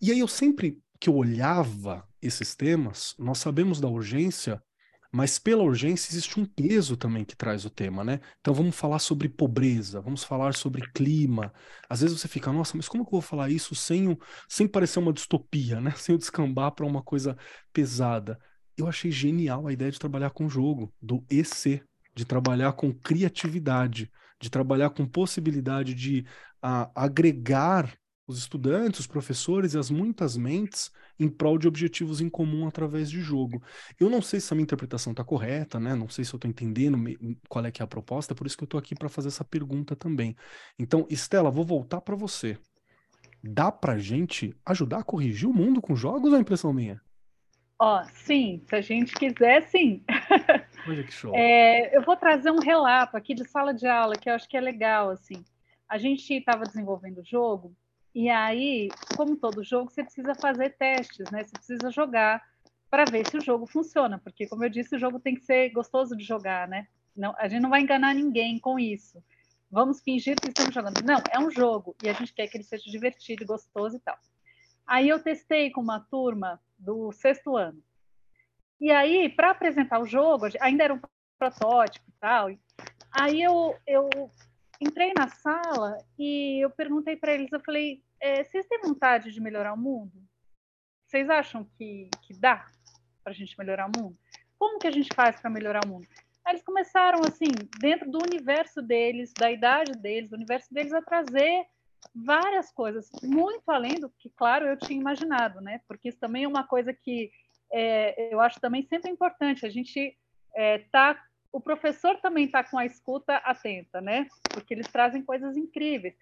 [0.00, 4.60] E aí, eu sempre que eu olhava esses temas, nós sabemos da urgência,
[5.10, 8.20] mas pela urgência existe um peso também que traz o tema, né?
[8.40, 11.52] Então vamos falar sobre pobreza, vamos falar sobre clima.
[11.88, 14.18] Às vezes você fica, nossa, mas como que eu vou falar isso sem, o,
[14.48, 15.92] sem parecer uma distopia, né?
[15.96, 17.36] Sem o descambar para uma coisa
[17.72, 18.38] pesada.
[18.76, 21.82] Eu achei genial a ideia de trabalhar com o jogo, do EC,
[22.14, 26.26] de trabalhar com criatividade, de trabalhar com possibilidade de
[26.62, 32.28] a, agregar os estudantes, os professores e as muitas mentes em prol de objetivos em
[32.28, 33.62] comum através de jogo.
[33.98, 35.94] Eu não sei se a minha interpretação está correta, né?
[35.94, 36.98] Não sei se eu estou entendendo
[37.48, 39.44] qual é que é a proposta, por isso que eu estou aqui para fazer essa
[39.44, 40.36] pergunta também.
[40.78, 42.58] Então, Estela, vou voltar para você.
[43.42, 47.00] Dá para gente ajudar a corrigir o mundo com jogos ou é impressão minha?
[47.80, 50.02] Ó, sim, se a gente quiser, sim.
[50.88, 51.32] Olha que show.
[51.34, 54.56] É, eu vou trazer um relato aqui de sala de aula que eu acho que
[54.56, 55.44] é legal, assim.
[55.88, 57.74] A gente estava desenvolvendo o jogo
[58.14, 61.44] e aí, como todo jogo, você precisa fazer testes, né?
[61.44, 62.42] Você precisa jogar
[62.90, 65.70] para ver se o jogo funciona, porque como eu disse, o jogo tem que ser
[65.70, 66.88] gostoso de jogar, né?
[67.14, 69.22] Não, a gente não vai enganar ninguém com isso.
[69.70, 71.02] Vamos fingir que estamos jogando.
[71.04, 74.16] Não, é um jogo e a gente quer que ele seja divertido, gostoso e tal.
[74.86, 77.82] Aí eu testei com uma turma do sexto ano.
[78.80, 81.00] E aí, para apresentar o jogo, ainda era um
[81.38, 82.48] protótipo e tal.
[83.10, 84.08] Aí eu, eu
[84.80, 89.40] entrei na sala e eu perguntei para eles, eu falei, é, vocês têm vontade de
[89.40, 90.22] melhorar o mundo?
[91.06, 92.66] Vocês acham que, que dá
[93.24, 94.16] para a gente melhorar o mundo?
[94.58, 96.06] Como que a gente faz para melhorar o mundo?
[96.44, 97.46] Aí eles começaram, assim,
[97.80, 101.66] dentro do universo deles, da idade deles, do universo deles, a trazer
[102.14, 105.80] várias coisas, muito além do que, claro, eu tinha imaginado, né?
[105.86, 107.30] Porque isso também é uma coisa que
[107.72, 109.66] é, eu acho também sempre importante.
[109.66, 110.16] A gente
[110.54, 114.26] é, tá, o professor também está com a escuta atenta, né?
[114.52, 116.14] Porque eles trazem coisas incríveis.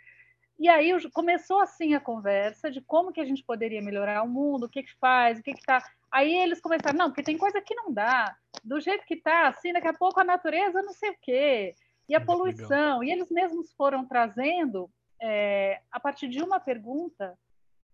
[0.58, 4.64] E aí começou assim a conversa de como que a gente poderia melhorar o mundo,
[4.64, 5.84] o que que faz, o que que está.
[6.10, 8.34] Aí eles começaram, não, porque tem coisa que não dá.
[8.64, 11.74] Do jeito que está, assim, daqui a pouco a natureza não sei o quê.
[12.08, 13.04] E a poluição.
[13.04, 14.88] E eles mesmos foram trazendo
[15.20, 17.36] é, a partir de uma pergunta,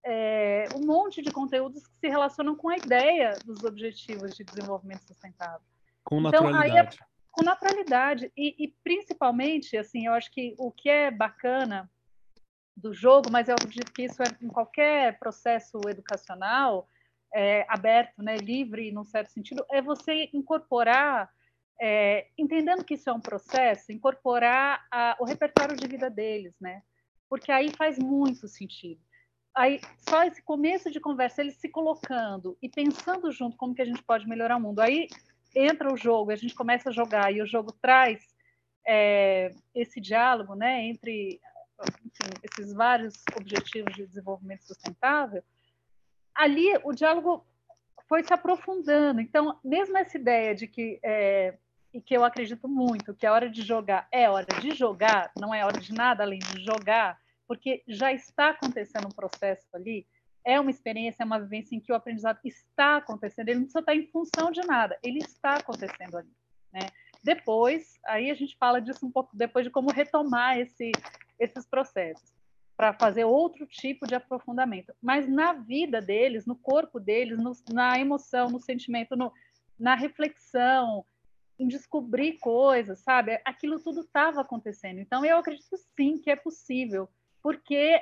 [0.05, 5.05] é, um monte de conteúdos que se relacionam com a ideia dos objetivos de desenvolvimento
[5.07, 5.67] sustentável.
[6.05, 6.69] Com naturalidade.
[6.69, 6.89] Então, aí é,
[7.33, 8.31] com naturalidade.
[8.37, 11.91] E, e, principalmente, assim, eu acho que o que é bacana
[12.77, 16.87] do jogo, mas eu acredito que isso é em qualquer processo educacional
[17.35, 21.31] é, aberto, né, livre, num certo sentido, é você incorporar
[21.81, 26.83] é, entendendo que isso é um processo, incorporar a, o repertório de vida deles, né?
[27.33, 29.01] porque aí faz muito sentido.
[29.57, 33.87] Aí, só esse começo de conversa, eles se colocando e pensando junto como que a
[33.87, 34.81] gente pode melhorar o mundo.
[34.81, 35.09] Aí
[35.55, 38.23] entra o jogo, a gente começa a jogar e o jogo traz
[38.87, 41.41] é, esse diálogo né, entre
[41.81, 45.43] enfim, esses vários objetivos de desenvolvimento sustentável.
[46.35, 47.45] Ali o diálogo
[48.09, 49.21] foi se aprofundando.
[49.21, 51.55] Então, mesmo essa ideia de que é,
[51.93, 55.55] e que eu acredito muito que a hora de jogar é hora de jogar, não
[55.55, 60.07] é hora de nada além de jogar, porque já está acontecendo um processo ali,
[60.45, 63.81] é uma experiência, é uma vivência em que o aprendizado está acontecendo, ele não precisa
[63.81, 66.31] estar em função de nada, ele está acontecendo ali.
[66.73, 66.81] Né?
[67.23, 70.91] Depois, aí a gente fala disso um pouco depois de como retomar esse,
[71.39, 72.33] esses processos,
[72.77, 74.93] para fazer outro tipo de aprofundamento.
[75.01, 79.33] Mas na vida deles, no corpo deles, no, na emoção, no sentimento, no,
[79.79, 81.05] na reflexão,
[81.59, 83.41] em descobrir coisas, sabe?
[83.45, 84.99] Aquilo tudo estava acontecendo.
[84.99, 87.09] Então, eu acredito sim que é possível
[87.43, 88.01] porque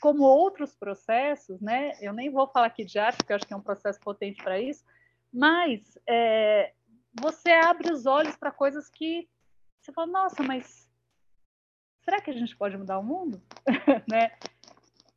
[0.00, 1.92] como outros processos, né?
[2.00, 4.42] Eu nem vou falar aqui de arte, porque eu acho que é um processo potente
[4.42, 4.84] para isso,
[5.32, 6.72] mas é,
[7.20, 9.28] você abre os olhos para coisas que
[9.80, 10.88] você fala, nossa, mas
[12.02, 13.42] será que a gente pode mudar o mundo?
[14.08, 14.32] né?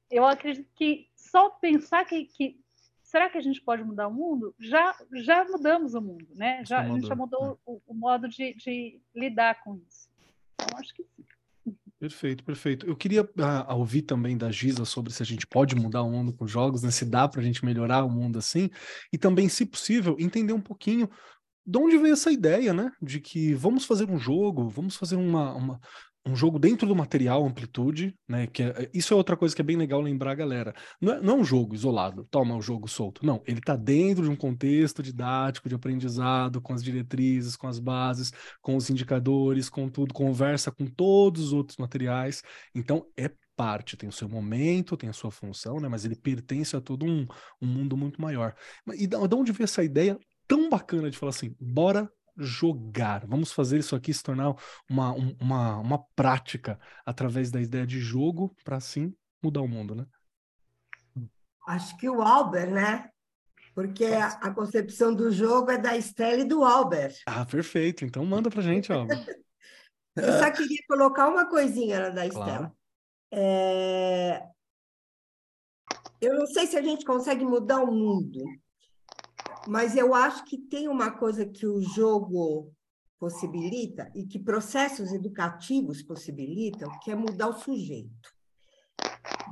[0.10, 2.60] Eu acredito que só pensar que, que,
[3.02, 4.54] será que a gente pode mudar o mundo?
[4.60, 6.64] Já já mudamos o mundo, né?
[6.66, 7.56] Já, a gente já mudou né?
[7.66, 10.10] o, o modo de, de lidar com isso.
[10.54, 11.26] Então acho que sim.
[12.02, 12.88] Perfeito, perfeito.
[12.88, 16.34] Eu queria uh, ouvir também da Giza sobre se a gente pode mudar o mundo
[16.34, 16.90] com jogos, né?
[16.90, 18.72] Se dá para a gente melhorar o mundo assim,
[19.14, 21.08] e também, se possível, entender um pouquinho
[21.64, 22.92] de onde veio essa ideia, né?
[23.00, 25.80] De que vamos fazer um jogo, vamos fazer uma, uma,
[26.26, 28.46] um jogo dentro do material amplitude, né?
[28.48, 30.74] Que é, isso é outra coisa que é bem legal lembrar, galera.
[31.00, 33.26] Não é, não é um jogo isolado, toma o jogo solto.
[33.26, 37.80] Não, ele está dentro de um contexto didático de aprendizado, com as diretrizes, com as
[37.80, 38.32] bases,
[38.62, 42.44] com os indicadores, com tudo, conversa com todos os outros materiais.
[42.76, 45.88] Então é parte, tem o seu momento, tem a sua função, né?
[45.88, 47.26] Mas ele pertence a todo um,
[47.62, 48.56] um mundo muito maior.
[48.94, 53.26] E de onde veio essa ideia tão bacana de falar assim, bora jogar.
[53.26, 54.56] Vamos fazer isso aqui se tornar
[54.90, 60.06] uma, uma, uma prática através da ideia de jogo para assim mudar o mundo, né?
[61.68, 63.10] Acho que o Albert, né?
[63.74, 67.22] Porque a, concepção do jogo é da Estela e do Albert.
[67.26, 68.04] Ah, perfeito.
[68.04, 69.26] Então manda para gente, Albert.
[70.16, 72.46] Eu só queria colocar uma coisinha na da Estela.
[72.46, 72.78] Claro.
[73.32, 74.46] É...
[76.20, 78.44] Eu não sei se a gente consegue mudar o mundo,
[79.68, 82.72] mas eu acho que tem uma coisa que o jogo
[83.20, 88.32] possibilita e que processos educativos possibilitam, que é mudar o sujeito.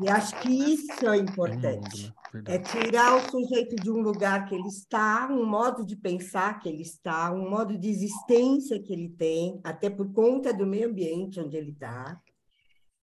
[0.02, 2.14] E acho que isso é importante.
[2.48, 6.70] É tirar o sujeito de um lugar que ele está, um modo de pensar que
[6.70, 11.40] ele está, um modo de existência que ele tem, até por conta do meio ambiente
[11.40, 12.20] onde ele está,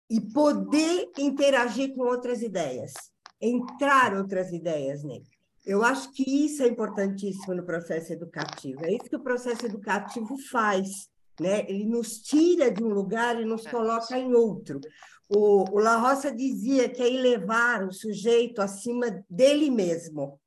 [0.08, 2.92] e poder interagir com outras ideias,
[3.40, 5.33] entrar outras ideias nele.
[5.64, 8.84] Eu acho que isso é importantíssimo no processo educativo.
[8.84, 11.08] É isso que o processo educativo faz.
[11.40, 11.64] Né?
[11.68, 13.70] Ele nos tira de um lugar e nos é.
[13.70, 14.80] coloca em outro.
[15.28, 20.38] O, o La Roça dizia que é elevar o sujeito acima dele mesmo.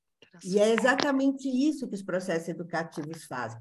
[0.46, 3.60] E é exatamente isso que os processos educativos fazem.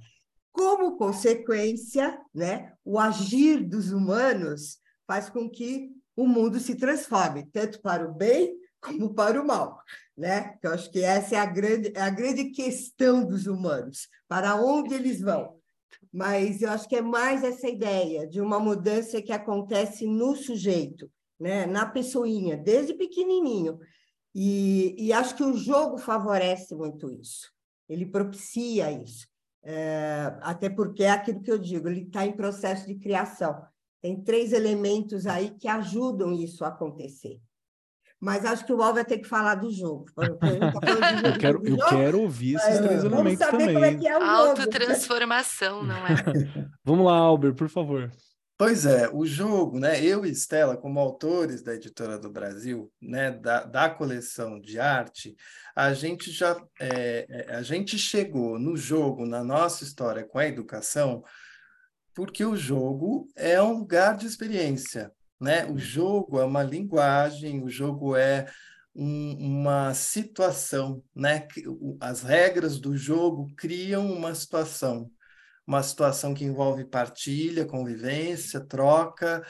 [0.53, 7.81] Como consequência, né, o agir dos humanos faz com que o mundo se transforme, tanto
[7.81, 9.83] para o bem como para o mal
[10.17, 10.57] né?
[10.63, 14.95] Eu acho que essa é a grande, é a grande questão dos humanos, para onde
[14.95, 15.57] eles vão.
[16.13, 21.11] Mas eu acho que é mais essa ideia de uma mudança que acontece no sujeito,
[21.39, 21.67] né?
[21.67, 23.79] na pessoinha, desde pequenininho.
[24.35, 27.51] E, e acho que o jogo favorece muito isso,
[27.89, 29.27] ele propicia isso.
[29.69, 33.67] É, até porque é aquilo que eu digo, ele está em processo de criação.
[34.01, 37.41] Tem três elementos aí que ajudam isso a acontecer
[38.21, 40.07] mas acho que o Val vai ter que falar do jogo.
[40.17, 43.75] eu, quero, eu quero ouvir esses três Vamos elementos saber também.
[43.75, 46.15] Como é que é o Autotransformação, não é?
[46.85, 48.11] Vamos lá, Albert, por favor.
[48.59, 50.03] Pois é, o jogo, né?
[50.03, 55.37] Eu e Estela, como autores da Editora do Brasil, né, da, da coleção de arte,
[55.75, 60.47] a gente já é, é a gente chegou no jogo, na nossa história com a
[60.47, 61.23] educação,
[62.15, 65.67] porque o jogo é um lugar de experiência, né?
[65.67, 68.47] O jogo é uma linguagem, o jogo é
[68.95, 71.47] um, uma situação, né?
[72.01, 75.11] As regras do jogo criam uma situação,
[75.67, 79.45] uma situação que envolve partilha, convivência, troca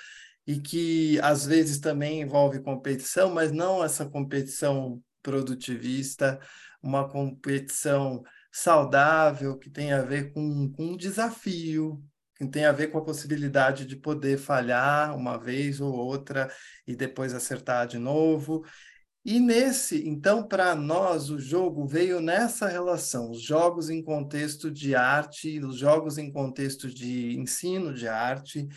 [0.46, 6.38] e que às vezes também envolve competição, mas não essa competição produtivista,
[6.82, 8.22] uma competição
[8.52, 12.02] saudável que tem a ver com, com um desafio,
[12.36, 16.50] que tem a ver com a possibilidade de poder falhar uma vez ou outra
[16.86, 18.64] e depois acertar de novo.
[19.24, 24.94] E nesse, então, para nós, o jogo veio nessa relação, os jogos em contexto de
[24.94, 28.68] arte, os jogos em contexto de ensino de arte.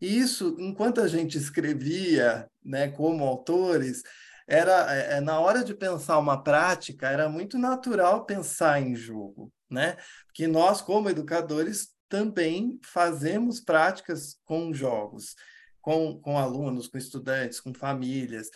[0.00, 4.02] E isso, enquanto a gente escrevia, né, como autores,
[4.46, 9.52] era é, é na hora de pensar uma prática, era muito natural pensar em jogo,
[9.70, 9.96] né?
[10.26, 15.34] Porque nós, como educadores, também fazemos práticas com jogos,
[15.80, 18.50] com, com alunos, com estudantes, com famílias.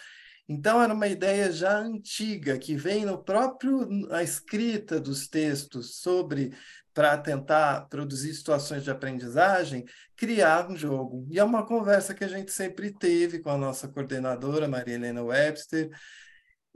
[0.47, 6.53] Então, era uma ideia já antiga, que vem no próprio a escrita dos textos sobre,
[6.93, 11.27] para tentar produzir situações de aprendizagem, criar um jogo.
[11.31, 15.23] E é uma conversa que a gente sempre teve com a nossa coordenadora, Maria Helena
[15.23, 15.89] Webster,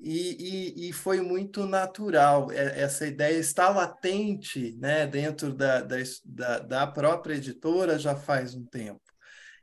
[0.03, 2.51] e, e, e, foi muito natural.
[2.51, 8.64] É, essa ideia está latente né, dentro da, da, da própria editora já faz um
[8.64, 9.01] tempo.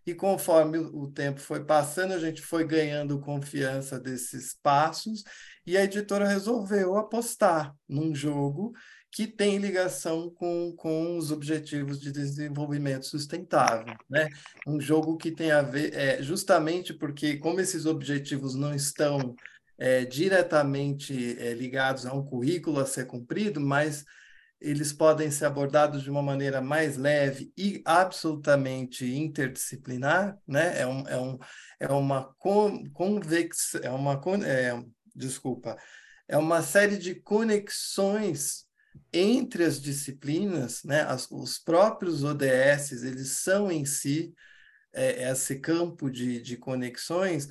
[0.05, 5.23] e conforme o tempo foi passando, a gente foi ganhando confiança desses passos,
[5.65, 8.73] e a editora resolveu apostar num jogo
[9.11, 13.95] que tem ligação com, com os objetivos de desenvolvimento sustentável.
[14.09, 14.29] Né?
[14.67, 19.35] Um jogo que tem a ver, é, justamente porque, como esses objetivos não estão
[19.77, 24.03] é, diretamente é, ligados a um currículo a ser cumprido, mas
[24.59, 30.81] eles podem ser abordados de uma maneira mais leve e absolutamente interdisciplinar, né?
[30.81, 31.37] É, um, é, um,
[31.79, 32.33] é uma
[32.93, 34.83] convex, é uma é,
[35.15, 35.77] desculpa,
[36.27, 38.65] é uma série de conexões
[39.13, 41.01] entre as disciplinas, né?
[41.01, 44.33] As, os próprios ODS eles são em si
[44.91, 47.47] é, esse campo de, de conexões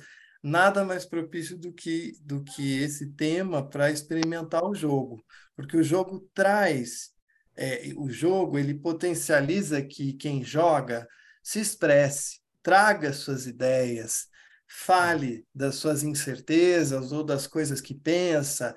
[0.47, 5.23] nada mais propício do que, do que esse tema para experimentar o jogo,
[5.55, 7.11] porque o jogo traz,
[7.55, 11.07] é, o jogo ele potencializa que quem joga
[11.43, 14.27] se expresse, traga suas ideias,
[14.67, 18.75] fale das suas incertezas ou das coisas que pensa,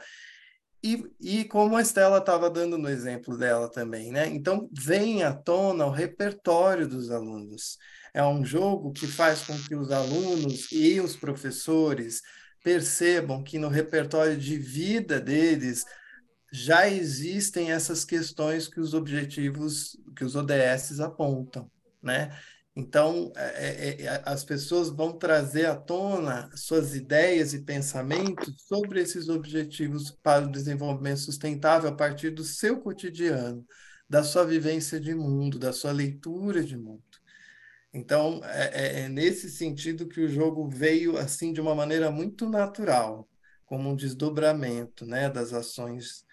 [0.82, 4.26] e, e como a Estela estava dando no exemplo dela também, né?
[4.28, 7.76] Então, vem à tona o repertório dos alunos.
[8.14, 12.22] É um jogo que faz com que os alunos e os professores
[12.62, 15.84] percebam que no repertório de vida deles
[16.52, 21.70] já existem essas questões que os objetivos, que os ODS apontam,
[22.02, 22.36] né?
[22.74, 29.00] Então, é, é, é, as pessoas vão trazer à tona suas ideias e pensamentos sobre
[29.00, 33.66] esses objetivos para o desenvolvimento sustentável a partir do seu cotidiano,
[34.08, 37.02] da sua vivência de mundo, da sua leitura de mundo.
[37.92, 42.48] Então, é, é, é, nesse sentido que o jogo veio assim de uma maneira muito
[42.48, 43.28] natural,
[43.66, 46.24] como um desdobramento né, das ações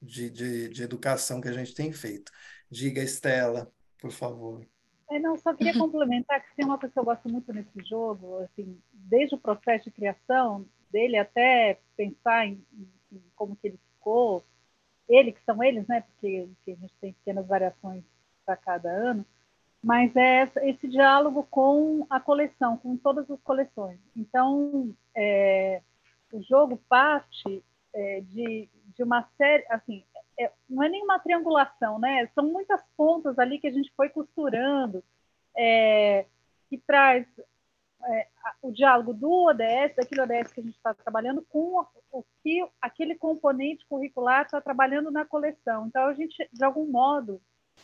[0.00, 2.30] de, de, de educação que a gente tem feito.
[2.70, 4.66] Diga, Estela, por favor.
[5.12, 8.38] É, não, só queria complementar que tem uma coisa que eu gosto muito nesse jogo,
[8.38, 12.64] assim, desde o processo de criação dele até pensar em,
[13.12, 14.42] em como que ele ficou,
[15.06, 18.02] ele, que são eles, né, porque, porque a gente tem pequenas variações
[18.46, 19.26] para cada ano,
[19.84, 23.98] mas é esse diálogo com a coleção, com todas as coleções.
[24.16, 25.82] Então, é,
[26.32, 30.04] o jogo parte é, de, de uma série, assim,
[30.38, 32.26] é, não é nenhuma triangulação, né?
[32.34, 35.02] São muitas pontas ali que a gente foi costurando,
[35.56, 36.26] é,
[36.68, 37.26] que traz
[38.04, 38.26] é,
[38.60, 43.14] o diálogo do ODS, daquele ODS que a gente está trabalhando, com o que aquele
[43.14, 45.86] componente curricular está trabalhando na coleção.
[45.86, 47.40] Então, a gente, de algum modo,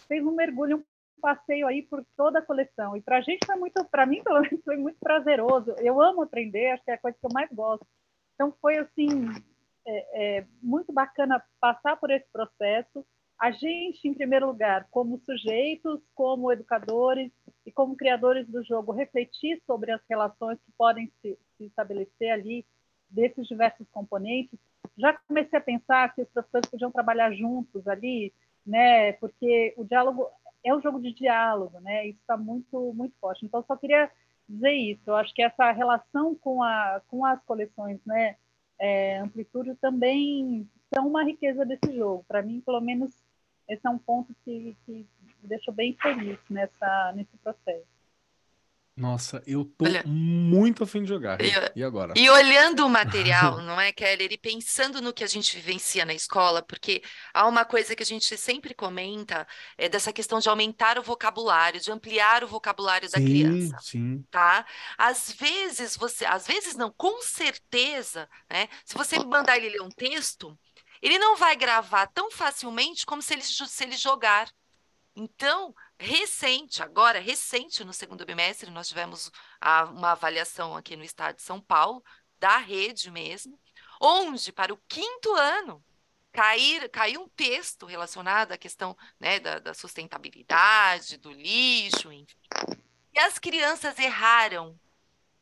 [0.07, 0.85] fez um mergulho
[1.21, 2.97] passeio aí por toda a coleção.
[2.97, 5.75] E para a gente foi muito, para mim pelo menos, foi muito prazeroso.
[5.79, 7.87] Eu amo aprender, acho que é a coisa que eu mais gosto.
[8.35, 9.09] Então foi assim
[9.89, 13.05] é, é, muito bacana passar por esse processo.
[13.41, 17.33] A gente, em primeiro lugar, como sujeitos, como educadores
[17.65, 22.67] e como criadores do jogo, refletir sobre as relações que podem se, se estabelecer ali
[23.09, 24.59] desses diversos componentes.
[24.99, 28.35] Já comecei a pensar que os professores podiam trabalhar juntos ali,
[28.67, 29.13] né?
[29.15, 30.29] Porque o diálogo
[30.63, 32.09] é um jogo de diálogo, né?
[32.09, 33.47] Isso está muito, muito forte.
[33.47, 34.11] Então, só queria
[34.47, 35.03] dizer isso.
[35.07, 38.37] Eu acho que essa relação com, a, com as coleções, né?
[38.79, 42.25] É, Amplitude também são uma riqueza desse jogo.
[42.27, 43.13] Para mim, pelo menos,
[43.69, 47.98] esse é um ponto que, que me deixou bem feliz nessa, nesse processo.
[48.99, 51.39] Nossa, eu tô Olha, muito afim de jogar.
[51.77, 52.15] E, agora?
[52.17, 54.33] E olhando o material, não é, Keller?
[54.33, 57.01] E pensando no que a gente vivencia na escola, porque
[57.33, 59.47] há uma coisa que a gente sempre comenta,
[59.77, 63.79] é dessa questão de aumentar o vocabulário, de ampliar o vocabulário da sim, criança.
[63.81, 64.25] Sim.
[64.33, 64.67] Tá?
[64.97, 68.69] Às vezes você, às vezes não, com certeza, né?
[68.85, 70.59] Se você mandar ele ler um texto,
[71.01, 74.51] ele não vai gravar tão facilmente como se ele, se ele jogar.
[75.15, 81.37] Então, recente, agora, recente, no segundo bimestre, nós tivemos a, uma avaliação aqui no estado
[81.37, 82.03] de São Paulo,
[82.39, 83.59] da rede mesmo,
[84.01, 85.85] onde, para o quinto ano,
[86.33, 92.37] cair, caiu um texto relacionado à questão né, da, da sustentabilidade, do lixo, enfim.
[93.13, 94.79] E as crianças erraram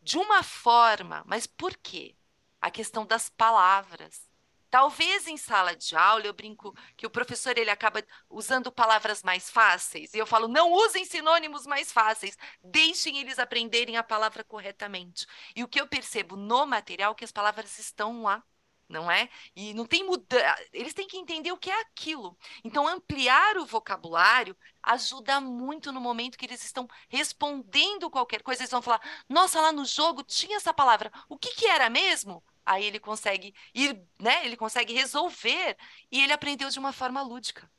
[0.01, 2.17] de uma forma, mas por quê?
[2.61, 4.26] A questão das palavras.
[4.71, 9.49] Talvez em sala de aula eu brinco que o professor ele acaba usando palavras mais
[9.49, 15.27] fáceis e eu falo não usem sinônimos mais fáceis, deixem eles aprenderem a palavra corretamente.
[15.55, 18.43] E o que eu percebo no material é que as palavras estão lá,
[18.89, 19.29] não é?
[19.55, 22.37] E não tem mudança, eles têm que entender o que é aquilo.
[22.65, 28.71] Então ampliar o vocabulário ajuda muito no momento que eles estão respondendo qualquer coisa, eles
[28.71, 31.11] vão falar: "Nossa, lá no jogo tinha essa palavra.
[31.29, 34.45] O que que era mesmo?" Aí ele consegue ir, né?
[34.45, 35.77] Ele consegue resolver
[36.11, 37.71] e ele aprendeu de uma forma lúdica.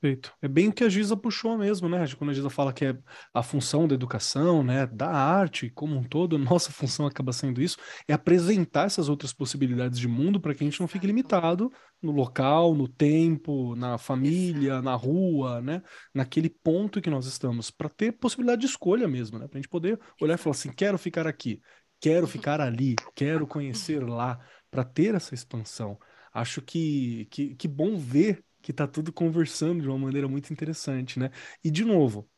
[0.00, 0.32] Perfeito.
[0.40, 2.02] É bem o que a Giza puxou mesmo, né?
[2.16, 2.98] Quando a Giza fala que é
[3.34, 7.76] a função da educação, né, da arte como um todo, nossa função acaba sendo isso,
[8.08, 12.12] é apresentar essas outras possibilidades de mundo para que a gente não fique limitado no
[12.12, 15.82] local, no tempo, na família, na rua, né?
[16.14, 19.48] Naquele ponto que nós estamos, para ter possibilidade de escolha mesmo, né?
[19.48, 21.60] Para a gente poder olhar e falar assim, quero ficar aqui,
[22.00, 24.38] quero ficar ali, quero conhecer lá,
[24.70, 25.98] para ter essa expansão.
[26.32, 31.18] Acho que, que, que bom ver que tá tudo conversando de uma maneira muito interessante,
[31.18, 31.30] né?
[31.64, 32.28] E de novo,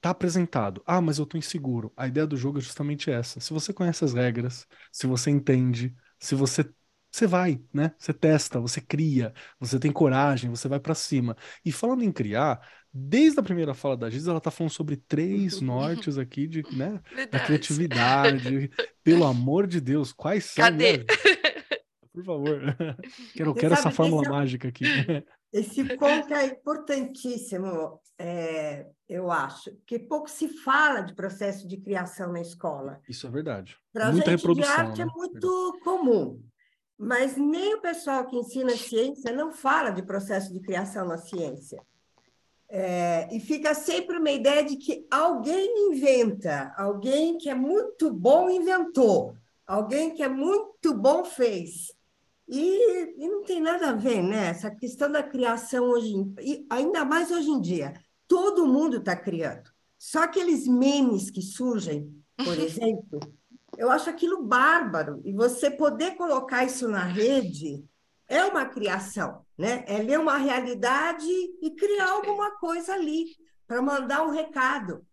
[0.00, 0.82] tá apresentado.
[0.86, 1.92] Ah, mas eu tô inseguro.
[1.96, 3.40] A ideia do jogo é justamente essa.
[3.40, 6.64] Se você conhece as regras, se você entende, se você
[7.10, 7.94] você vai, né?
[7.98, 11.34] Você testa, você cria, você tem coragem, você vai para cima.
[11.64, 12.60] E falando em criar,
[12.96, 17.00] desde a primeira fala da Giz, ela tá falando sobre três nortes aqui de, né,
[17.30, 18.70] da criatividade.
[19.04, 20.64] Pelo amor de Deus, quais são?
[20.64, 20.98] Cadê?
[20.98, 21.04] Né?
[22.12, 22.58] Por favor.
[23.34, 24.84] Quero, quero essa fórmula esse, mágica aqui.
[25.52, 32.32] Esse ponto é importantíssimo, é, eu acho, porque pouco se fala de processo de criação
[32.32, 33.00] na escola.
[33.08, 33.76] Isso é verdade.
[33.92, 35.10] Para a gente de arte é né?
[35.10, 36.42] é muito comum,
[36.98, 41.82] mas nem o pessoal que ensina ciência não fala de processo de criação na ciência.
[42.68, 48.50] É, e fica sempre uma ideia de que alguém inventa, alguém que é muito bom
[48.50, 49.36] inventou,
[49.66, 51.94] alguém que é muito bom fez.
[52.48, 54.48] E, e, não tem nada a ver, né?
[54.48, 57.94] Essa questão da criação hoje, e ainda mais hoje em dia,
[58.28, 59.70] todo mundo está criando.
[59.98, 63.20] Só aqueles memes que surgem, por exemplo,
[63.76, 65.20] eu acho aquilo bárbaro.
[65.24, 67.84] E você poder colocar isso na rede
[68.28, 69.84] é uma criação, né?
[69.86, 73.24] É ler uma realidade e criar alguma coisa ali
[73.66, 75.04] para mandar um recado.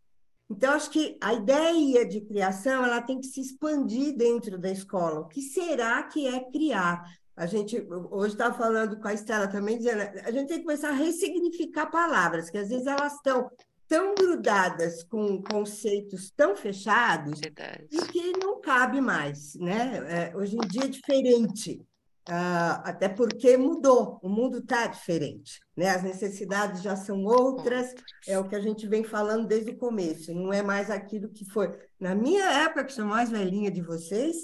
[0.50, 5.22] Então, acho que a ideia de criação ela tem que se expandir dentro da escola.
[5.22, 7.04] O que será que é criar?
[7.36, 10.90] A gente hoje está falando com a Estela também, dizendo a gente tem que começar
[10.90, 13.50] a ressignificar palavras, que às vezes elas estão
[13.88, 17.88] tão grudadas com conceitos tão fechados Verdade.
[17.92, 19.56] e que não cabe mais.
[19.56, 20.32] Né?
[20.32, 21.82] É, hoje em dia é diferente,
[22.26, 25.60] até porque mudou, o mundo está diferente.
[25.76, 25.90] Né?
[25.90, 27.94] As necessidades já são outras,
[28.28, 31.46] é o que a gente vem falando desde o começo, não é mais aquilo que
[31.52, 31.74] foi.
[32.00, 34.36] Na minha época, que sou mais velhinha de vocês,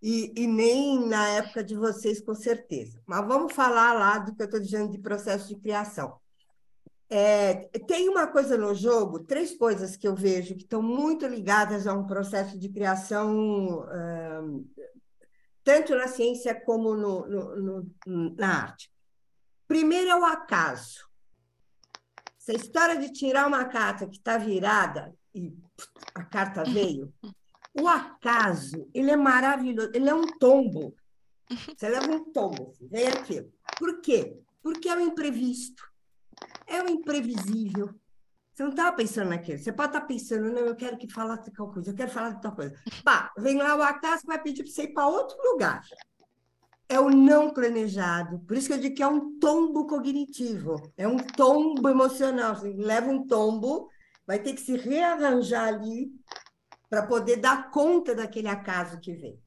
[0.00, 3.00] e, e, nem na época de vocês, com certeza.
[3.04, 6.16] Mas vamos falar lá do que eu estou dizendo de processo de criação.
[7.10, 11.86] É, tem uma coisa no jogo, três coisas que eu vejo que estão muito ligadas
[11.86, 13.84] a um processo de criação,
[15.68, 18.90] tanto na ciência como no, no, no, na arte.
[19.66, 21.06] Primeiro é o acaso.
[22.40, 25.54] Essa história de tirar uma carta que está virada e
[26.14, 27.12] a carta veio,
[27.78, 30.96] o acaso, ele é maravilhoso, ele é um tombo.
[31.50, 33.52] Você leva um tombo, assim, vem aquilo.
[33.78, 34.40] Por quê?
[34.62, 35.86] Porque é o imprevisto,
[36.66, 37.94] é o imprevisível.
[38.58, 39.56] Você não estava pensando naquilo.
[39.56, 42.10] Você pode estar tá pensando, não, eu quero que fale de tal coisa, eu quero
[42.10, 42.74] falar de tal coisa.
[43.04, 45.80] Pá, vem lá o acaso vai pedir para você ir para outro lugar.
[46.88, 48.40] É o não planejado.
[48.40, 52.56] Por isso que eu digo que é um tombo cognitivo, é um tombo emocional.
[52.56, 53.88] Você leva um tombo,
[54.26, 56.10] vai ter que se rearranjar ali
[56.90, 59.40] para poder dar conta daquele acaso que vem.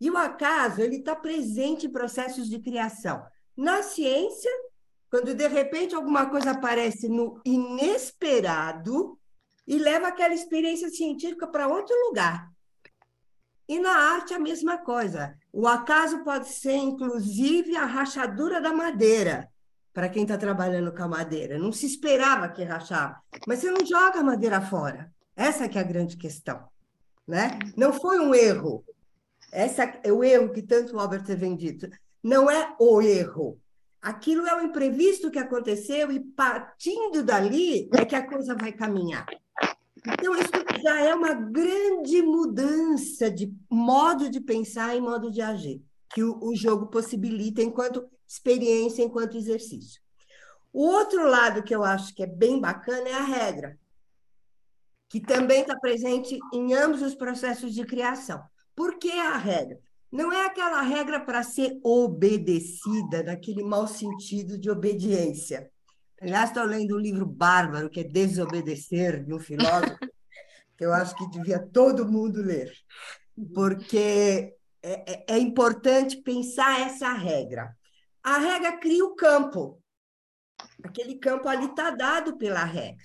[0.00, 3.24] E o acaso ele está presente em processos de criação.
[3.56, 4.50] Na ciência,
[5.10, 9.18] quando de repente alguma coisa aparece no inesperado
[9.66, 12.50] e leva aquela experiência científica para outro lugar.
[13.68, 15.34] E na arte a mesma coisa.
[15.52, 19.48] O acaso pode ser, inclusive, a rachadura da madeira,
[19.92, 21.58] para quem está trabalhando com a madeira.
[21.58, 23.20] Não se esperava que rachava.
[23.46, 25.12] Mas você não joga a madeira fora.
[25.36, 26.66] Essa que é a grande questão
[27.28, 27.58] né?
[27.76, 28.82] Não foi um erro.
[29.52, 31.86] Essa é o erro que tanto o Albert vem dito.
[32.22, 33.60] Não é o erro.
[34.00, 39.26] Aquilo é o imprevisto que aconteceu e partindo dali é que a coisa vai caminhar.
[40.06, 40.50] Então, isso
[40.82, 46.38] já é uma grande mudança de modo de pensar e modo de agir, que o,
[46.40, 50.00] o jogo possibilita enquanto experiência, enquanto exercício.
[50.72, 53.78] O outro lado que eu acho que é bem bacana é a regra
[55.08, 58.42] que também está presente em ambos os processos de criação.
[58.76, 59.80] Por que a regra?
[60.10, 65.70] Não é aquela regra para ser obedecida, naquele mau sentido de obediência.
[66.20, 69.98] Aliás, estou lendo um livro bárbaro, que é Desobedecer, de um filósofo,
[70.76, 72.72] que eu acho que devia todo mundo ler,
[73.54, 77.76] porque é, é, é importante pensar essa regra.
[78.22, 79.80] A regra cria o campo.
[80.82, 83.04] Aquele campo ali está dado pela regra.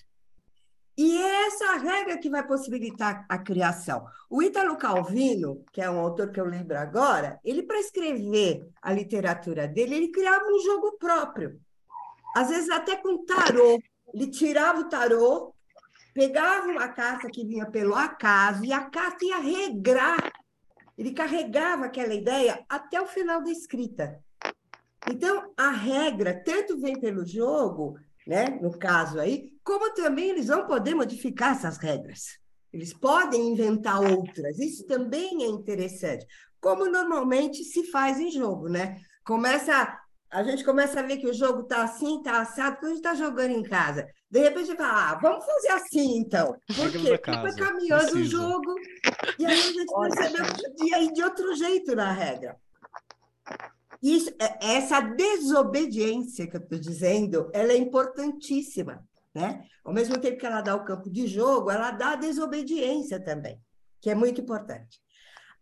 [0.96, 4.06] E é essa regra que vai possibilitar a criação.
[4.30, 8.94] O Ítalo Calvino, que é um autor que eu lembro agora, ele, para escrever a
[8.94, 11.60] literatura dele, ele criava um jogo próprio.
[12.36, 13.82] às vezes até com tarô.
[14.14, 15.54] Ele tirava o tarô,
[16.14, 20.32] pegava uma carta que vinha pelo acaso, e a carta ia regrar.
[20.98, 24.20] Ele carregava aquela ideia até o final da escrita.
[25.10, 30.66] Então, a regra tanto vem pelo jogo, né, no caso aí, como também eles vão
[30.66, 32.40] poder modificar essas regras.
[32.72, 34.58] Eles podem inventar outras.
[34.60, 36.26] Isso também é interessante.
[36.60, 39.00] Como normalmente se faz em jogo, né?
[39.24, 40.00] Começa
[40.34, 43.06] a gente começa a ver que o jogo está assim, está assado, quando a gente
[43.06, 44.08] está jogando em casa.
[44.32, 46.58] De repente, a gente fala, ah, vamos fazer assim, então.
[46.76, 47.20] Por quê?
[47.20, 48.74] Porque foi caminhando o jogo,
[49.38, 52.58] e aí a gente percebeu que podia ir de outro jeito na regra.
[54.04, 59.02] Isso, é, essa desobediência que eu estou dizendo, ela é importantíssima.
[59.34, 59.66] Né?
[59.82, 63.58] Ao mesmo tempo que ela dá o campo de jogo, ela dá a desobediência também,
[64.02, 65.02] que é muito importante.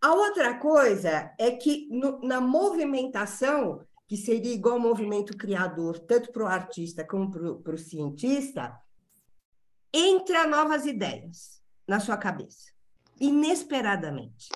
[0.02, 6.32] A outra coisa é que no, na movimentação, que seria igual ao movimento criador, tanto
[6.32, 7.30] para o artista como
[7.62, 8.76] para o cientista,
[9.94, 12.72] entra novas ideias na sua cabeça,
[13.20, 14.48] inesperadamente.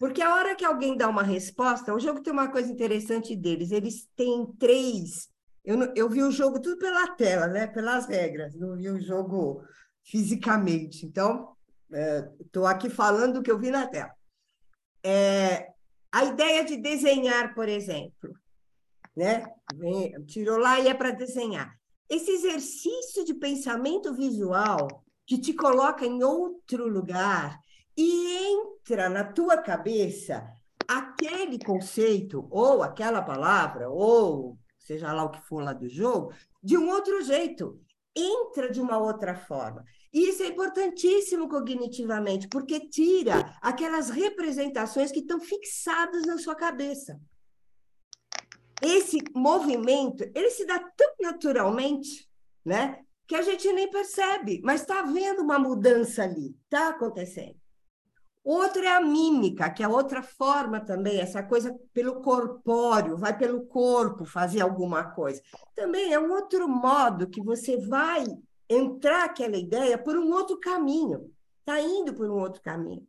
[0.00, 3.70] Porque a hora que alguém dá uma resposta, o jogo tem uma coisa interessante deles,
[3.70, 5.28] eles têm três.
[5.64, 7.68] Eu, eu vi o jogo tudo pela tela, né?
[7.68, 9.62] pelas regras, não vi o jogo
[10.02, 11.06] fisicamente.
[11.06, 11.54] Então,
[12.40, 14.12] estou é, aqui falando do que eu vi na tela.
[15.04, 15.68] É,
[16.10, 18.34] a ideia de desenhar, por exemplo
[19.16, 19.44] né?
[20.26, 21.70] Tirou lá e é para desenhar.
[22.08, 27.58] Esse exercício de pensamento visual que te coloca em outro lugar
[28.00, 30.46] e entra na tua cabeça
[30.88, 36.32] aquele conceito ou aquela palavra ou seja lá o que for lá do jogo
[36.62, 37.80] de um outro jeito,
[38.16, 39.84] entra de uma outra forma.
[40.12, 47.20] E isso é importantíssimo cognitivamente, porque tira aquelas representações que estão fixadas na sua cabeça
[48.82, 52.28] esse movimento, ele se dá tão naturalmente,
[52.64, 53.04] né?
[53.26, 57.59] Que a gente nem percebe, mas está havendo uma mudança ali, está acontecendo.
[58.42, 63.66] Outro é a mímica, que é outra forma também, essa coisa pelo corpóreo, vai pelo
[63.66, 65.42] corpo fazer alguma coisa.
[65.74, 68.24] Também é um outro modo que você vai
[68.68, 73.06] entrar aquela ideia por um outro caminho, está indo por um outro caminho.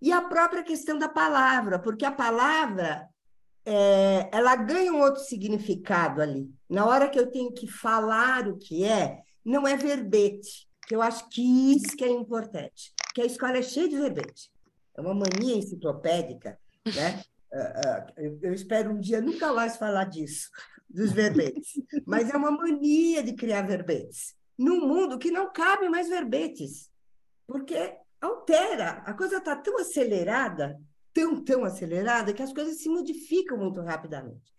[0.00, 3.08] E a própria questão da palavra, porque a palavra
[3.64, 6.48] é, ela ganha um outro significado ali.
[6.68, 11.02] Na hora que eu tenho que falar o que é, não é verbete, que eu
[11.02, 11.42] acho que
[11.72, 14.51] isso que é importante, que a escola é cheia de verbete.
[14.96, 17.22] É uma mania enciclopédica, né?
[17.52, 20.48] Uh, uh, eu espero um dia nunca mais falar disso,
[20.88, 21.74] dos verbetes,
[22.06, 26.90] mas é uma mania de criar verbetes num mundo que não cabe mais verbetes,
[27.46, 30.80] porque altera, a coisa está tão acelerada
[31.12, 34.52] tão, tão acelerada que as coisas se modificam muito rapidamente.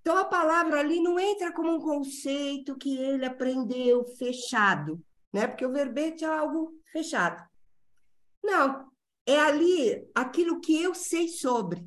[0.00, 5.46] Então, a palavra ali não entra como um conceito que ele aprendeu fechado, né?
[5.46, 7.46] porque o verbete é algo fechado.
[8.42, 8.88] Não,
[9.28, 11.86] é ali aquilo que eu sei sobre.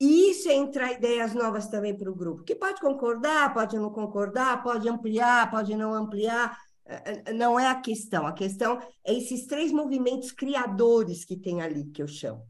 [0.00, 3.90] E isso é entrar ideias novas também para o grupo, que pode concordar, pode não
[3.90, 8.24] concordar, pode ampliar, pode não ampliar, é, é, não é a questão.
[8.24, 12.46] A questão é esses três movimentos criadores que tem ali, que eu chamo.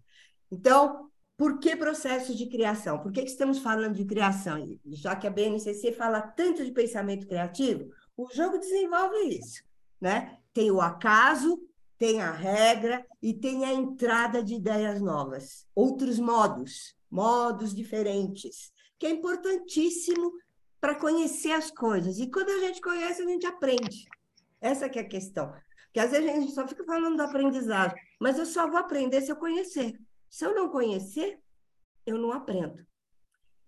[0.50, 2.98] Então, por que processo de criação?
[2.98, 4.58] Por que, que estamos falando de criação?
[4.86, 9.62] Já que a BNCC fala tanto de pensamento criativo, o jogo desenvolve isso,
[9.98, 10.38] né?
[10.52, 11.58] Tem o acaso,
[11.98, 19.06] tem a regra e tem a entrada de ideias novas, outros modos, modos diferentes, que
[19.06, 20.32] é importantíssimo
[20.80, 22.18] para conhecer as coisas.
[22.18, 24.04] E quando a gente conhece, a gente aprende.
[24.60, 25.52] Essa que é a questão.
[25.86, 29.20] Porque às vezes a gente só fica falando do aprendizado, mas eu só vou aprender
[29.20, 29.98] se eu conhecer.
[30.28, 31.38] Se eu não conhecer,
[32.04, 32.84] eu não aprendo.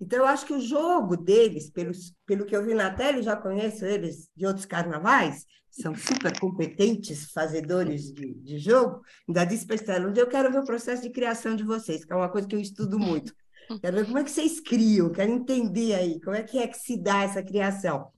[0.01, 3.37] Então, eu acho que o jogo deles, pelos, pelo que eu vi na tela, já
[3.37, 9.01] conheço eles de outros carnavais, são super competentes fazedores de, de jogo.
[9.29, 12.05] Ainda disse para Estela, um dia eu quero ver o processo de criação de vocês,
[12.05, 13.33] que é uma coisa que eu estudo muito.
[13.83, 16.79] Quero ver como é que vocês criam, quero entender aí como é que é que
[16.79, 18.13] se dá essa criação.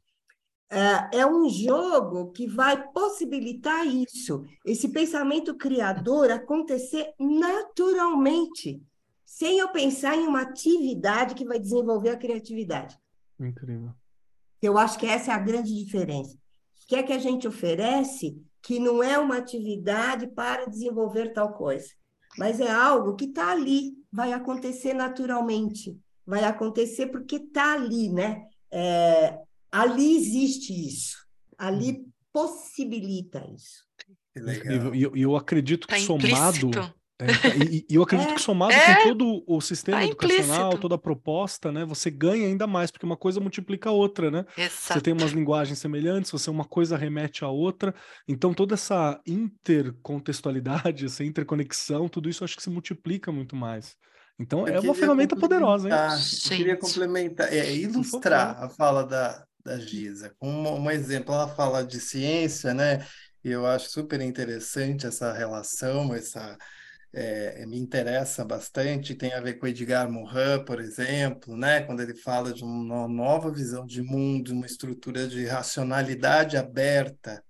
[0.70, 8.82] É, é um jogo que vai possibilitar isso, esse pensamento criador acontecer naturalmente,
[9.28, 12.98] sem eu pensar em uma atividade que vai desenvolver a criatividade.
[13.38, 13.92] Incrível.
[14.60, 16.34] Eu acho que essa é a grande diferença.
[16.34, 21.52] O que é que a gente oferece que não é uma atividade para desenvolver tal
[21.52, 21.88] coisa,
[22.38, 28.46] mas é algo que está ali, vai acontecer naturalmente, vai acontecer porque está ali, né?
[28.72, 29.38] É,
[29.70, 31.18] ali existe isso,
[31.58, 32.10] ali hum.
[32.32, 33.86] possibilita isso.
[34.34, 36.70] E eu, eu, acredito que tá somado,
[37.20, 37.26] É,
[37.58, 40.78] e, e, eu acredito é, que somado é, com todo o sistema tá educacional, implícito.
[40.80, 44.44] toda a proposta, né, você ganha ainda mais, porque uma coisa multiplica a outra, né?
[44.56, 44.94] Exato.
[44.94, 47.92] Você tem umas linguagens semelhantes, você uma coisa remete à outra,
[48.28, 53.96] então toda essa intercontextualidade, essa interconexão, tudo isso acho que se multiplica muito mais.
[54.38, 55.94] Então eu é uma ferramenta poderosa, hein?
[56.44, 61.34] Eu queria complementar, é, ilustrar a fala da, da Giza com um, um exemplo.
[61.34, 63.04] Ela fala de ciência, né?
[63.42, 66.56] E eu acho super interessante essa relação, essa
[67.12, 71.80] é, me interessa bastante, tem a ver com Edgar Morin, por exemplo, né?
[71.82, 77.42] quando ele fala de uma nova visão de mundo, uma estrutura de racionalidade aberta,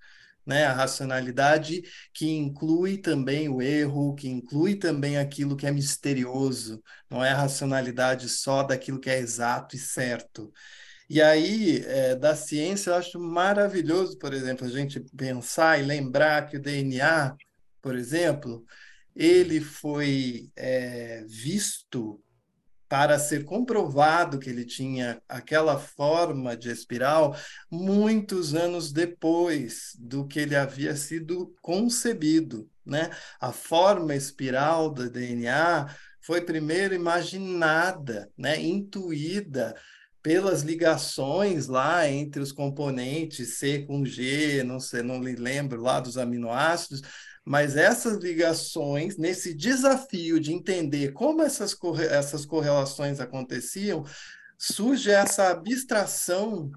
[0.46, 0.64] né?
[0.64, 1.82] a racionalidade
[2.14, 7.36] que inclui também o erro, que inclui também aquilo que é misterioso, não é a
[7.36, 10.52] racionalidade só daquilo que é exato e certo.
[11.10, 16.46] E aí, é, da ciência, eu acho maravilhoso, por exemplo, a gente pensar e lembrar
[16.46, 17.34] que o DNA,
[17.80, 18.64] por exemplo,
[19.18, 22.22] ele foi é, visto
[22.88, 27.36] para ser comprovado que ele tinha aquela forma de espiral
[27.70, 33.10] muitos anos depois do que ele havia sido concebido, né?
[33.40, 35.92] A forma espiral do DNA
[36.22, 39.74] foi primeiro imaginada, né, intuída
[40.22, 46.00] pelas ligações lá entre os componentes C com G, não sei, não me lembro lá
[46.00, 47.02] dos aminoácidos,
[47.48, 54.04] mas essas ligações, nesse desafio de entender como essas, corre essas correlações aconteciam,
[54.58, 56.70] surge essa abstração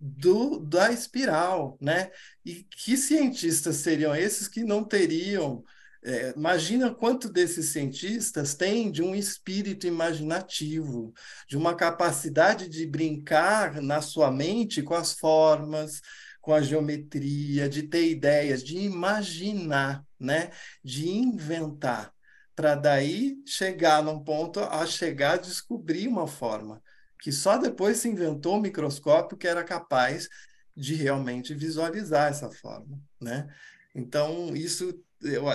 [0.00, 2.10] do, da espiral, né?
[2.44, 5.62] E que cientistas seriam esses que não teriam
[6.04, 11.12] é, imagina quanto desses cientistas têm de um espírito imaginativo,
[11.48, 16.00] de uma capacidade de brincar na sua mente com as formas,
[16.40, 20.50] com a geometria, de ter ideias, de imaginar, né?
[20.82, 22.12] de inventar,
[22.54, 26.82] para daí chegar num ponto a chegar a descobrir uma forma,
[27.20, 30.28] que só depois se inventou o microscópio que era capaz
[30.76, 32.98] de realmente visualizar essa forma.
[33.20, 33.46] Né?
[33.94, 34.98] Então, isso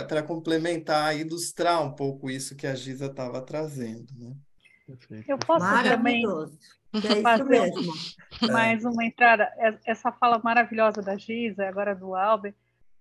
[0.07, 4.12] para complementar, ilustrar um pouco isso que a Giza estava trazendo.
[4.18, 4.36] Né?
[5.28, 6.24] Eu posso também
[6.93, 7.93] é fazer mesmo.
[8.51, 9.43] mais uma entrada.
[9.57, 12.55] É, essa fala maravilhosa da Giza, agora do Albert,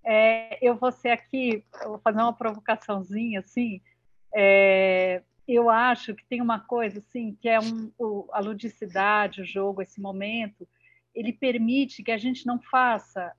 [0.04, 3.80] é, eu vou ser aqui, vou fazer uma provocaçãozinha, assim,
[4.34, 9.44] é, eu acho que tem uma coisa, assim, que é um, o, a ludicidade, o
[9.44, 10.66] jogo, esse momento,
[11.14, 13.32] ele permite que a gente não faça,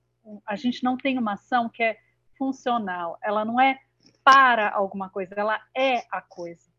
[0.46, 1.98] a gente não tenha uma ação que é
[2.36, 3.80] funcional, ela não é
[4.22, 6.70] para alguma coisa, ela é a coisa.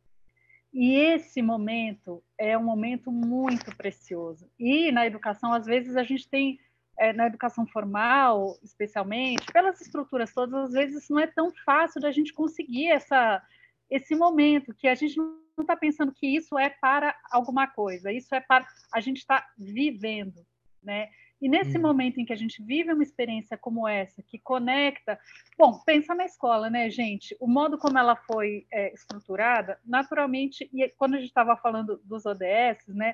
[0.74, 4.50] E esse momento é um momento muito precioso.
[4.58, 6.60] E na educação, às vezes, a gente tem,
[6.98, 12.12] é, na educação formal, especialmente, pelas estruturas todas, às vezes não é tão fácil da
[12.12, 13.42] gente conseguir essa,
[13.90, 18.34] esse momento, que a gente não está pensando que isso é para alguma coisa, isso
[18.34, 18.68] é para.
[18.94, 20.46] A gente está vivendo,
[20.82, 21.10] né?
[21.44, 21.82] E nesse hum.
[21.82, 25.20] momento em que a gente vive uma experiência como essa, que conecta.
[25.58, 27.36] Bom, pensa na escola, né, gente?
[27.38, 32.26] O modo como ela foi é, estruturada, naturalmente, e quando a gente estava falando dos
[32.26, 33.14] ODS, né,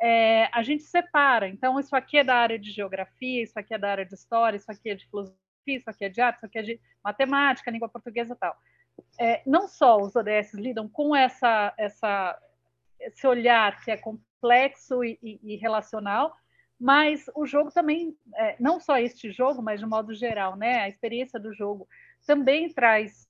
[0.00, 1.48] é, a gente separa.
[1.48, 4.56] Então, isso aqui é da área de geografia, isso aqui é da área de história,
[4.56, 7.70] isso aqui é de filosofia, isso aqui é de arte, isso aqui é de matemática,
[7.70, 8.56] língua portuguesa e tal.
[9.18, 12.38] É, não só os ODS lidam com essa, essa,
[13.00, 16.34] esse olhar que é complexo e, e, e relacional,
[16.78, 20.88] mas o jogo também, é, não só este jogo, mas de modo geral, né, a
[20.88, 21.88] experiência do jogo
[22.26, 23.26] também traz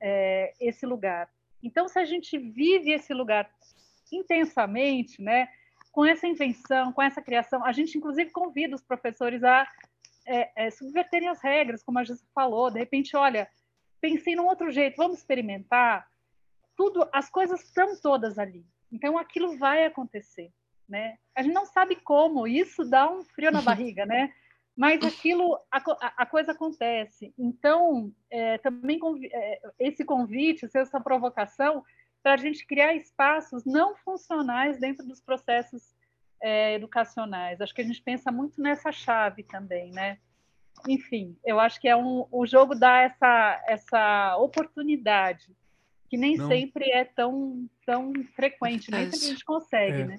[0.00, 1.28] é, esse lugar.
[1.62, 3.50] Então, se a gente vive esse lugar
[4.12, 5.48] intensamente, né,
[5.92, 9.66] com essa invenção, com essa criação, a gente inclusive convida os professores a
[10.26, 12.70] é, é, subverterem as regras, como a gente falou.
[12.70, 13.48] De repente, olha,
[14.00, 16.06] pensei num outro jeito, vamos experimentar.
[16.76, 18.64] Tudo, as coisas estão todas ali.
[18.92, 20.52] Então, aquilo vai acontecer
[20.90, 21.16] né?
[21.34, 24.34] A gente não sabe como, isso dá um frio na barriga, né?
[24.76, 25.82] Mas aquilo, a,
[26.22, 27.32] a coisa acontece.
[27.38, 28.98] Então, é, também
[29.32, 31.84] é, esse convite, essa provocação,
[32.22, 35.94] para a gente criar espaços não funcionais dentro dos processos
[36.42, 37.60] é, educacionais.
[37.60, 40.18] Acho que a gente pensa muito nessa chave também, né?
[40.88, 45.54] Enfim, eu acho que é um, o jogo dá essa, essa oportunidade
[46.08, 46.48] que nem não.
[46.48, 50.06] sempre é tão, tão frequente, nem sempre a gente consegue, é.
[50.06, 50.18] né?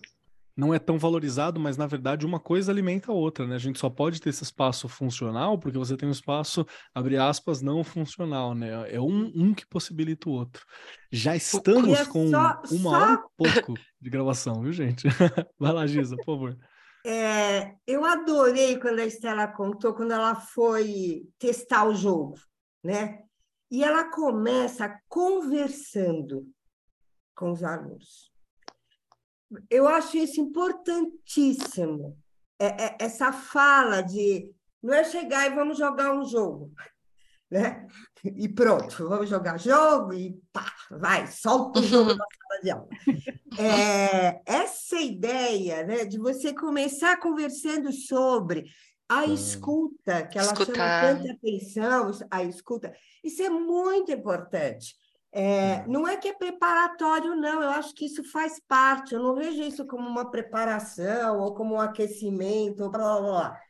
[0.56, 3.56] Não é tão valorizado, mas na verdade uma coisa alimenta a outra, né?
[3.56, 7.62] A gente só pode ter esse espaço funcional porque você tem um espaço, abre aspas,
[7.62, 8.94] não funcional, né?
[8.94, 10.66] É um, um que possibilita o outro.
[11.12, 12.90] Já estamos é com só, uma só...
[12.90, 15.08] hora e pouco de gravação, viu, gente?
[15.60, 16.58] Vai lá, Giza, por favor.
[17.06, 22.36] É, eu adorei quando a Estela contou, quando ela foi testar o jogo,
[22.84, 23.24] né?
[23.72, 26.46] e ela começa conversando
[27.34, 28.31] com os alunos.
[29.70, 32.18] Eu acho isso importantíssimo.
[32.60, 34.50] É, é, essa fala de
[34.82, 36.72] não é chegar e vamos jogar um jogo,
[37.50, 37.88] né?
[38.24, 42.88] E pronto, vamos jogar jogo e pá, vai, solta o jogo na sala de aula.
[43.58, 48.66] É, essa ideia né, de você começar conversando sobre
[49.10, 51.14] a escuta, que ela Escutar.
[51.14, 54.96] chama tanta atenção, a escuta, isso é muito importante.
[55.34, 59.34] É, não é que é preparatório, não, eu acho que isso faz parte, eu não
[59.34, 63.62] vejo isso como uma preparação ou como um aquecimento, blá, blá, blá.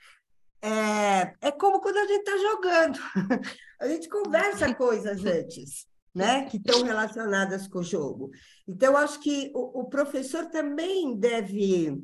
[0.63, 2.99] É, é como quando a gente está jogando,
[3.79, 8.31] a gente conversa coisas antes, né, que estão relacionadas com o jogo.
[8.67, 12.03] Então, eu acho que o, o professor também deve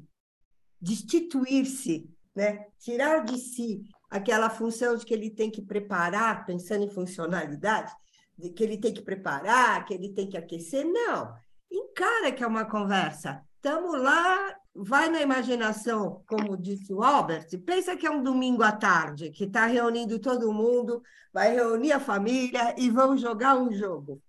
[0.80, 6.90] destituir-se, né, tirar de si aquela função de que ele tem que preparar, pensando em
[6.90, 8.07] funcionalidade, de
[8.56, 10.86] que ele tem que preparar, que ele tem que aquecer.
[10.86, 11.34] Não,
[11.72, 13.42] encara que é uma conversa.
[13.56, 18.72] Estamos lá, vai na imaginação, como disse o Albert, pensa que é um domingo à
[18.72, 21.02] tarde, que está reunindo todo mundo,
[21.34, 24.22] vai reunir a família e vão jogar um jogo.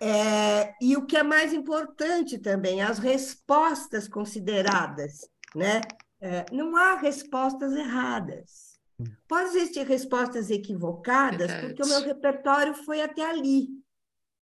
[0.00, 5.80] É, e o que é mais importante também, as respostas consideradas, né?
[6.20, 8.65] É, não há respostas erradas.
[9.28, 11.66] Pode existir respostas equivocadas, Verdade.
[11.66, 13.68] porque o meu repertório foi até ali,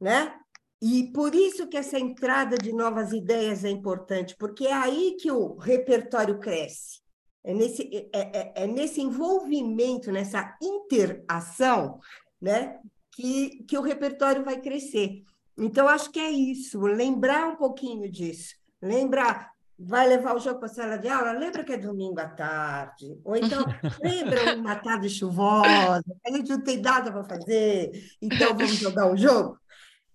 [0.01, 0.35] né?
[0.83, 5.31] E por isso que essa entrada de novas ideias é importante, porque é aí que
[5.31, 7.01] o repertório cresce.
[7.45, 11.99] É nesse, é, é, é nesse envolvimento, nessa interação,
[12.41, 12.79] né,
[13.13, 15.23] que, que o repertório vai crescer.
[15.57, 18.55] Então, acho que é isso, lembrar um pouquinho disso.
[18.81, 19.51] Lembrar,
[19.83, 23.18] vai levar o jogo para a sala de aula, lembra que é domingo à tarde.
[23.24, 23.64] Ou então,
[24.03, 29.16] lembra uma tarde chuvosa, a gente não tem nada para fazer, então vamos jogar um
[29.16, 29.59] jogo?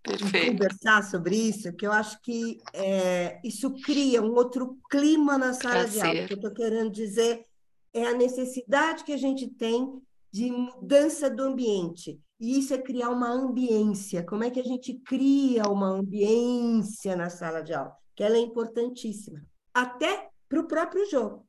[0.03, 0.51] Perfeito.
[0.51, 5.79] conversar sobre isso, que eu acho que é, isso cria um outro clima na sala
[5.79, 6.21] pra de aula.
[6.21, 7.43] O que eu estou querendo dizer
[7.91, 9.99] é a necessidade que a gente tem
[10.31, 12.19] de mudança do ambiente.
[12.39, 14.21] E isso é criar uma ambiência.
[14.21, 17.95] Como é que a gente cria uma ambiência na sala de aula?
[18.15, 19.41] Que ela é importantíssima
[19.75, 21.45] até para o próprio jogo.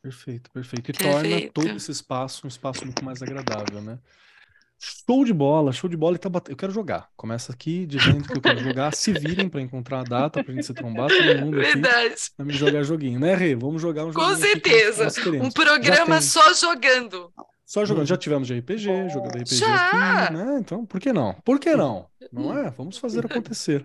[0.00, 0.90] Perfeito, perfeito.
[0.90, 1.52] E perfeito.
[1.52, 3.98] torna todo esse espaço um espaço muito mais agradável, né?
[4.80, 6.48] Show de bola, show de bola e tá bat...
[6.48, 7.08] Eu quero jogar.
[7.16, 8.94] Começa aqui dizendo que eu quero jogar.
[8.94, 12.14] Se virem para encontrar a data pra gente se trombar, todo mundo aqui Verdade.
[12.36, 13.56] pra me jogar joguinho, né, Rê?
[13.56, 14.24] Vamos jogar um jogo.
[14.24, 15.08] Com certeza.
[15.42, 17.32] Um programa só jogando.
[17.68, 18.06] Só jogando.
[18.06, 20.24] Já tivemos de RPG, jogando RPG Já!
[20.24, 20.58] aqui, né?
[20.58, 21.34] Então, por que não?
[21.44, 22.08] Por que não?
[22.32, 22.70] Não é?
[22.70, 23.84] Vamos fazer acontecer.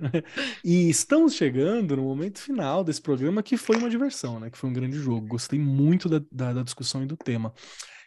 [0.64, 4.50] E estamos chegando no momento final desse programa, que foi uma diversão, né?
[4.50, 5.28] Que foi um grande jogo.
[5.28, 7.54] Gostei muito da, da, da discussão e do tema.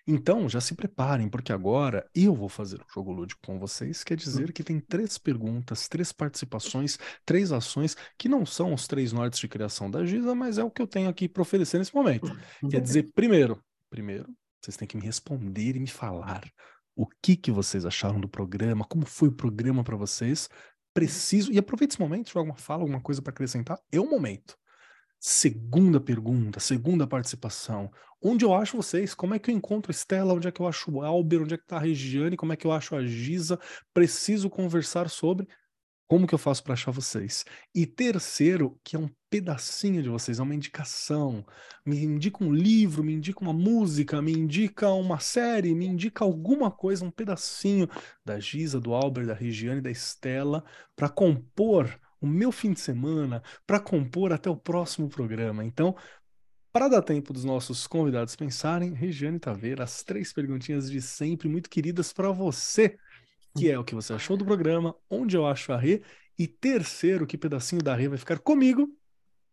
[0.09, 4.03] Então, já se preparem, porque agora eu vou fazer um jogo lúdico com vocês.
[4.03, 9.13] Quer dizer que tem três perguntas, três participações, três ações, que não são os três
[9.13, 11.95] nortes de criação da Giza, mas é o que eu tenho aqui para oferecer nesse
[11.95, 12.35] momento.
[12.71, 13.61] Quer dizer, primeiro,
[13.91, 14.27] primeiro,
[14.67, 16.45] vocês têm que me responder e me falar
[16.95, 20.49] o que, que vocês acharam do programa, como foi o programa para vocês.
[20.93, 21.53] Preciso.
[21.53, 24.57] E aproveite esse momento, tiver alguma fala, alguma coisa para acrescentar, é o momento.
[25.21, 27.91] Segunda pergunta, segunda participação.
[28.21, 29.15] Onde eu acho vocês?
[29.15, 30.35] Como é que eu encontro Estela?
[30.35, 31.43] Onde é que eu acho o Alber?
[31.43, 32.37] Onde é que está a Regiane?
[32.37, 33.59] Como é que eu acho a Giza?
[33.93, 35.47] Preciso conversar sobre.
[36.09, 37.45] Como que eu faço para achar vocês?
[37.75, 41.45] E terceiro, que é um pedacinho de vocês, é uma indicação.
[41.85, 46.71] Me indica um livro, me indica uma música, me indica uma série, me indica alguma
[46.71, 47.87] coisa, um pedacinho
[48.25, 50.65] da Giza, do Albert, da Regiane, da Estela,
[50.95, 55.63] para compor o meu fim de semana, para compor até o próximo programa.
[55.63, 55.95] Então,
[56.73, 61.69] para dar tempo dos nossos convidados pensarem, Regiane Taveira, as três perguntinhas de sempre, muito
[61.69, 62.97] queridas para você
[63.57, 66.03] que é o que você achou do programa, onde eu acho a Rê,
[66.39, 68.95] e terceiro, que pedacinho da Rê vai ficar comigo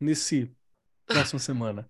[0.03, 0.51] nesse
[1.05, 1.89] próxima semana.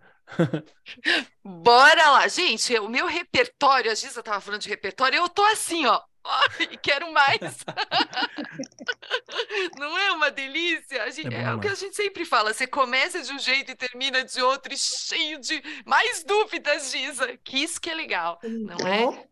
[1.43, 2.77] Bora lá, gente.
[2.79, 6.01] O meu repertório, a Giza estava falando de repertório, eu tô assim, ó.
[6.71, 7.39] E quero mais.
[9.77, 11.11] Não é uma delícia?
[11.11, 13.75] Gente, é, é o que a gente sempre fala: você começa de um jeito e
[13.75, 17.37] termina de outro, e cheio de mais dúvidas, Giza.
[17.43, 19.27] Que isso que é legal, não é?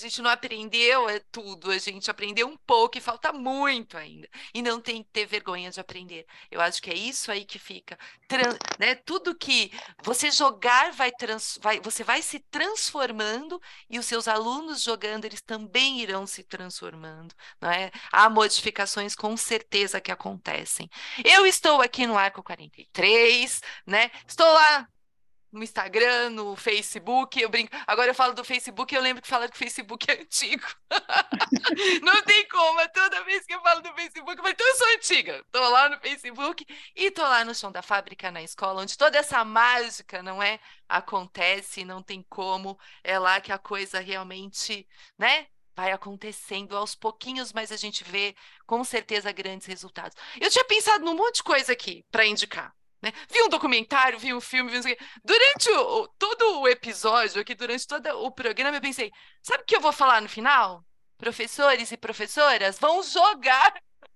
[0.00, 4.28] A gente não aprendeu é tudo, a gente aprendeu um pouco e falta muito ainda.
[4.52, 6.26] E não tem que ter vergonha de aprender.
[6.50, 7.98] Eu acho que é isso aí que fica.
[8.28, 8.94] Trans, né?
[8.94, 9.70] Tudo que
[10.02, 15.40] você jogar vai, trans, vai você vai se transformando e os seus alunos jogando, eles
[15.40, 17.90] também irão se transformando, não é?
[18.12, 20.88] Há modificações com certeza que acontecem.
[21.24, 24.10] Eu estou aqui no Arco 43, né?
[24.26, 24.88] Estou lá
[25.54, 27.74] no Instagram, no Facebook, eu brinco.
[27.86, 30.66] Agora eu falo do Facebook e eu lembro que falaram que o Facebook é antigo.
[32.02, 34.88] Não tem como, é toda vez que eu falo do Facebook, mas então eu sou
[34.94, 35.44] antiga.
[35.52, 39.16] Tô lá no Facebook e tô lá no chão da fábrica, na escola, onde toda
[39.16, 40.58] essa mágica, não é?
[40.88, 42.78] Acontece, não tem como.
[43.02, 44.86] É lá que a coisa realmente,
[45.16, 45.46] né?
[45.76, 50.16] vai acontecendo aos pouquinhos, mas a gente vê com certeza grandes resultados.
[50.40, 52.72] Eu tinha pensado num monte de coisa aqui para indicar.
[53.04, 53.12] Né?
[53.30, 54.96] Vi um documentário, vi um filme, vi um...
[55.22, 59.10] durante o, todo o episódio aqui, durante todo o programa, eu pensei,
[59.42, 60.82] sabe o que eu vou falar no final?
[61.18, 63.74] Professores e professoras vão jogar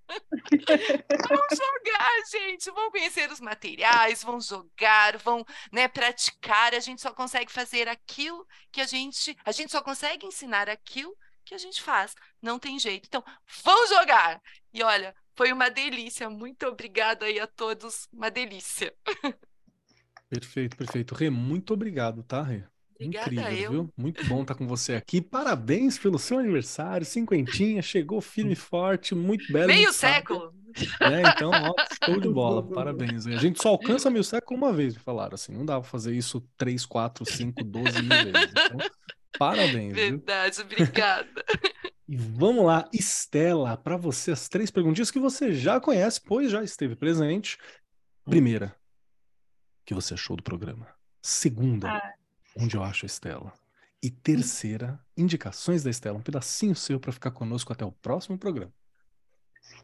[1.28, 6.74] vão jogar, gente, vão conhecer os materiais, vão jogar, vão né, praticar.
[6.74, 9.36] A gente só consegue fazer aquilo que a gente.
[9.44, 11.14] A gente só consegue ensinar aquilo
[11.44, 12.14] que a gente faz.
[12.40, 13.06] Não tem jeito.
[13.06, 13.22] Então,
[13.62, 14.40] vão jogar!
[14.72, 16.28] E olha, foi uma delícia.
[16.28, 18.08] Muito obrigada aí a todos.
[18.12, 18.92] Uma delícia.
[20.28, 21.14] Perfeito, perfeito.
[21.14, 22.64] Rê, muito obrigado, tá, Rê?
[23.00, 23.70] Obrigada, Incrível, eu.
[23.70, 23.94] viu?
[23.96, 25.20] Muito bom estar com você aqui.
[25.22, 29.68] Parabéns pelo seu aniversário, cinquentinha, chegou firme e forte, muito belo.
[29.68, 30.52] Meio século.
[31.00, 31.72] É, então, ó,
[32.04, 33.24] show de bola, parabéns.
[33.28, 35.52] A gente só alcança mil séculos uma vez, me falaram assim.
[35.52, 38.50] Não dá pra fazer isso três, quatro, cinco, doze mil vezes.
[38.50, 38.78] Então,
[39.38, 40.10] parabéns, viu?
[40.10, 41.44] Verdade, obrigada.
[42.10, 46.62] E vamos lá, Estela, para você as três perguntinhas que você já conhece, pois já
[46.64, 47.58] esteve presente.
[48.24, 48.74] Primeira,
[49.82, 50.88] o que você achou do programa?
[51.20, 52.14] Segunda, Ah.
[52.56, 53.52] onde eu acho a Estela?
[54.02, 58.72] E terceira, indicações da Estela, um pedacinho seu para ficar conosco até o próximo programa.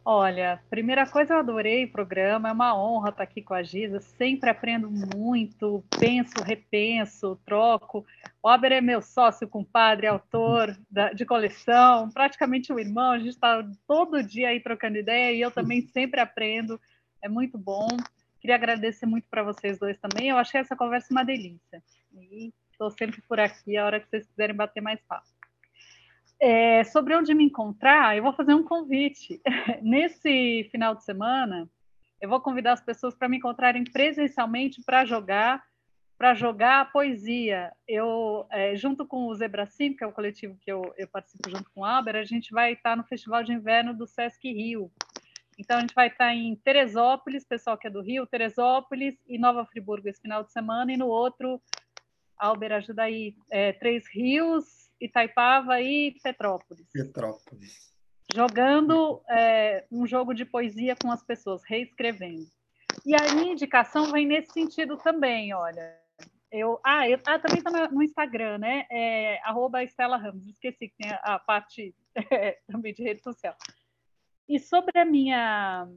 [0.04, 4.00] Olha, primeira coisa, eu adorei o programa, é uma honra estar aqui com a Giza,
[4.00, 8.04] sempre aprendo muito, penso, repenso, troco.
[8.42, 13.30] O Aber é meu sócio, compadre, autor da- de coleção, praticamente um irmão, a gente
[13.30, 16.78] está todo dia aí trocando ideia e eu também sempre aprendo,
[17.22, 17.88] é muito bom.
[18.40, 21.82] Queria agradecer muito para vocês dois também, eu achei essa conversa uma delícia.
[22.12, 25.26] E estou sempre por aqui a hora que vocês quiserem bater mais papo.
[26.46, 29.40] É, sobre onde me encontrar, eu vou fazer um convite.
[29.80, 31.66] Nesse final de semana,
[32.20, 35.64] eu vou convidar as pessoas para me encontrarem presencialmente para jogar,
[36.18, 37.72] para jogar poesia.
[37.88, 41.48] Eu, é, junto com o Zebra 5, que é o coletivo que eu, eu participo
[41.48, 44.92] junto com o Albert, a gente vai estar no Festival de Inverno do Sesc Rio.
[45.58, 49.64] Então, a gente vai estar em Teresópolis, pessoal que é do Rio, Teresópolis e Nova
[49.64, 51.58] Friburgo esse final de semana, e no outro,
[52.36, 57.92] Albert, ajuda aí, é, Três Rios, Itaipava e Petrópolis Petrópolis.
[58.34, 62.46] jogando é, um jogo de poesia com as pessoas, reescrevendo.
[63.04, 65.98] E a minha indicação vem nesse sentido também, olha.
[66.50, 68.86] Eu, ah, eu ah, também está no Instagram, né?
[68.88, 70.46] É, arroba Estela Ramos.
[70.46, 71.94] Esqueci que tem a, a parte
[72.30, 73.56] é, também de rede social.
[74.48, 75.88] E sobre a minha,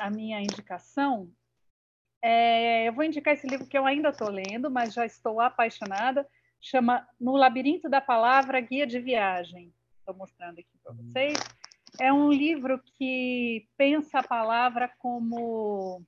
[0.00, 1.30] a minha indicação,
[2.20, 6.28] é, eu vou indicar esse livro que eu ainda estou lendo, mas já estou apaixonada.
[6.60, 9.72] Chama No Labirinto da Palavra, Guia de Viagem.
[9.98, 11.38] Estou mostrando aqui para vocês.
[12.00, 16.02] É um livro que pensa a palavra como,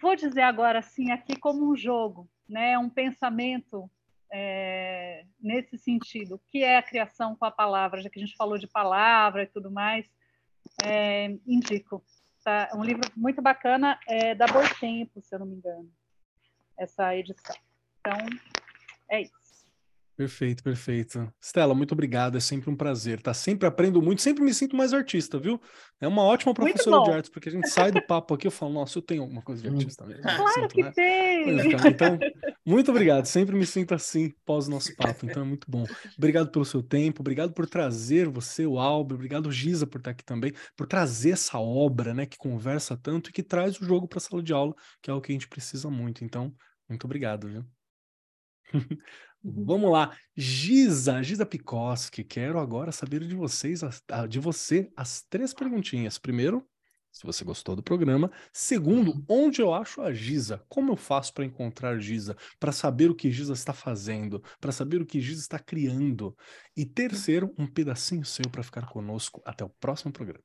[0.00, 2.78] vou dizer agora assim, aqui como um jogo, né?
[2.78, 3.90] um pensamento
[4.32, 6.40] é, nesse sentido.
[6.48, 8.00] Que é a criação com a palavra?
[8.00, 10.10] Já que a gente falou de palavra e tudo mais,
[10.84, 12.02] é, indico.
[12.42, 12.68] Tá?
[12.72, 15.90] É um livro muito bacana, é da Boitempo, se eu não me engano,
[16.78, 17.56] essa edição.
[17.98, 18.18] Então,
[19.10, 19.46] é isso.
[20.16, 21.30] Perfeito, perfeito.
[21.38, 22.38] Estela, muito obrigado.
[22.38, 23.20] É sempre um prazer.
[23.20, 23.34] Tá?
[23.34, 25.60] Sempre aprendo muito, sempre me sinto mais artista, viu?
[26.00, 28.72] É uma ótima professora de artes, porque a gente sai do papo aqui e fala,
[28.72, 30.22] nossa, eu tenho alguma coisa de artista mesmo.
[30.22, 30.92] Claro sinto, que né?
[30.92, 31.60] tem!
[31.60, 32.18] É, Então,
[32.64, 33.26] muito obrigado.
[33.26, 35.26] Sempre me sinto assim pós o nosso papo.
[35.26, 35.84] Então é muito bom.
[36.16, 40.24] Obrigado pelo seu tempo, obrigado por trazer você, o Alber, obrigado, Giza, por estar aqui
[40.24, 44.16] também, por trazer essa obra, né, que conversa tanto e que traz o jogo para
[44.16, 46.24] a sala de aula, que é o que a gente precisa muito.
[46.24, 46.54] Então,
[46.88, 47.64] muito obrigado, viu?
[49.42, 55.54] Vamos lá, Giza, Giza Pikoski, quero agora saber de vocês, ah, de você, as três
[55.54, 56.18] perguntinhas.
[56.18, 56.66] Primeiro,
[57.16, 58.30] se você gostou do programa.
[58.52, 60.62] Segundo, onde eu acho a Giza?
[60.68, 62.36] Como eu faço para encontrar Giza?
[62.60, 64.42] Para saber o que Giza está fazendo?
[64.60, 66.36] Para saber o que Giza está criando?
[66.76, 70.44] E terceiro, um pedacinho seu para ficar conosco até o próximo programa.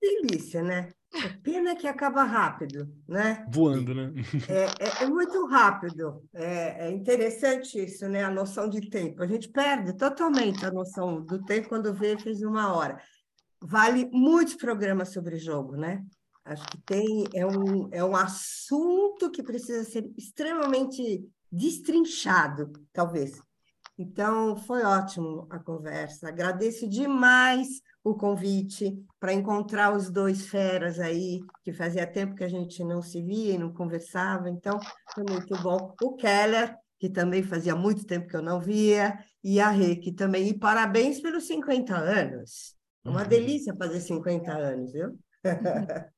[0.00, 0.90] Delícia, né?
[1.12, 3.44] É pena que acaba rápido, né?
[3.52, 4.12] Voando, né?
[4.48, 6.22] É, é- é muito rápido.
[6.32, 8.24] É, é interessante isso, né?
[8.24, 9.22] A noção de tempo.
[9.22, 13.00] A gente perde totalmente a noção do tempo quando vê fez uma hora.
[13.60, 16.02] Vale muitos programas sobre jogo, né?
[16.44, 23.42] Acho que tem é um, é um assunto que precisa ser extremamente destrinchado, talvez.
[23.98, 26.28] Então, foi ótimo a conversa.
[26.28, 32.48] Agradeço demais o convite para encontrar os dois feras aí, que fazia tempo que a
[32.48, 34.78] gente não se via e não conversava, então
[35.14, 35.94] foi muito bom.
[36.02, 40.12] O Keller, que também fazia muito tempo que eu não via, e a Rê, que
[40.12, 40.48] também.
[40.48, 42.74] E parabéns pelos 50 anos.
[43.04, 43.28] Uma uhum.
[43.28, 45.18] delícia fazer 50 anos, viu?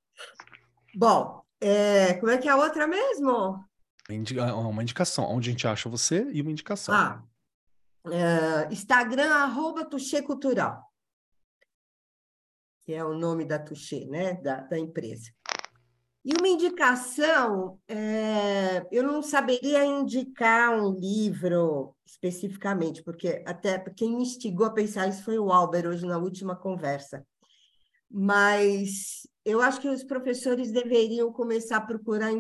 [0.95, 3.64] bom, é, como é que é a outra mesmo?
[4.09, 6.95] Uma indicação, onde a gente acha você e uma indicação.
[6.95, 7.22] Ah,
[8.07, 10.83] uh, Instagram, arroba Tuxê Cultural,
[12.93, 14.34] que é o nome da Tuxê, né?
[14.34, 15.30] Da, da empresa.
[16.22, 24.22] E uma indicação, é, eu não saberia indicar um livro especificamente, porque até quem me
[24.22, 27.26] instigou a pensar isso foi o Albert hoje na última conversa.
[28.11, 32.30] Mas eu acho que os professores deveriam começar a procurar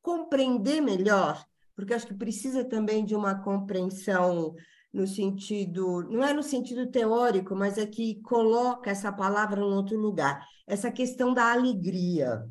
[0.00, 1.44] compreender melhor,
[1.74, 4.54] porque acho que precisa também de uma compreensão
[4.92, 9.98] no sentido, não é no sentido teórico, mas é que coloca essa palavra em outro
[9.98, 10.42] lugar.
[10.66, 12.48] Essa questão da alegria.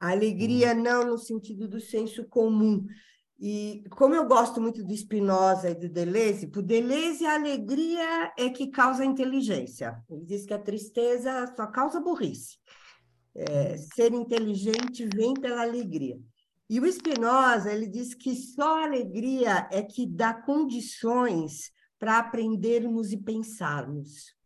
[0.00, 0.82] A alegria hum.
[0.82, 2.86] não no sentido do senso comum.
[3.40, 8.50] E como eu gosto muito do Spinoza e do Deleuze, por Deleuze a alegria é
[8.50, 10.02] que causa inteligência.
[10.10, 12.58] Ele diz que a tristeza só causa burrice.
[13.34, 16.18] É, ser inteligente vem pela alegria.
[16.68, 23.10] E o Spinoza, ele diz que só a alegria é que dá condições para aprendermos
[23.10, 24.36] e pensarmos.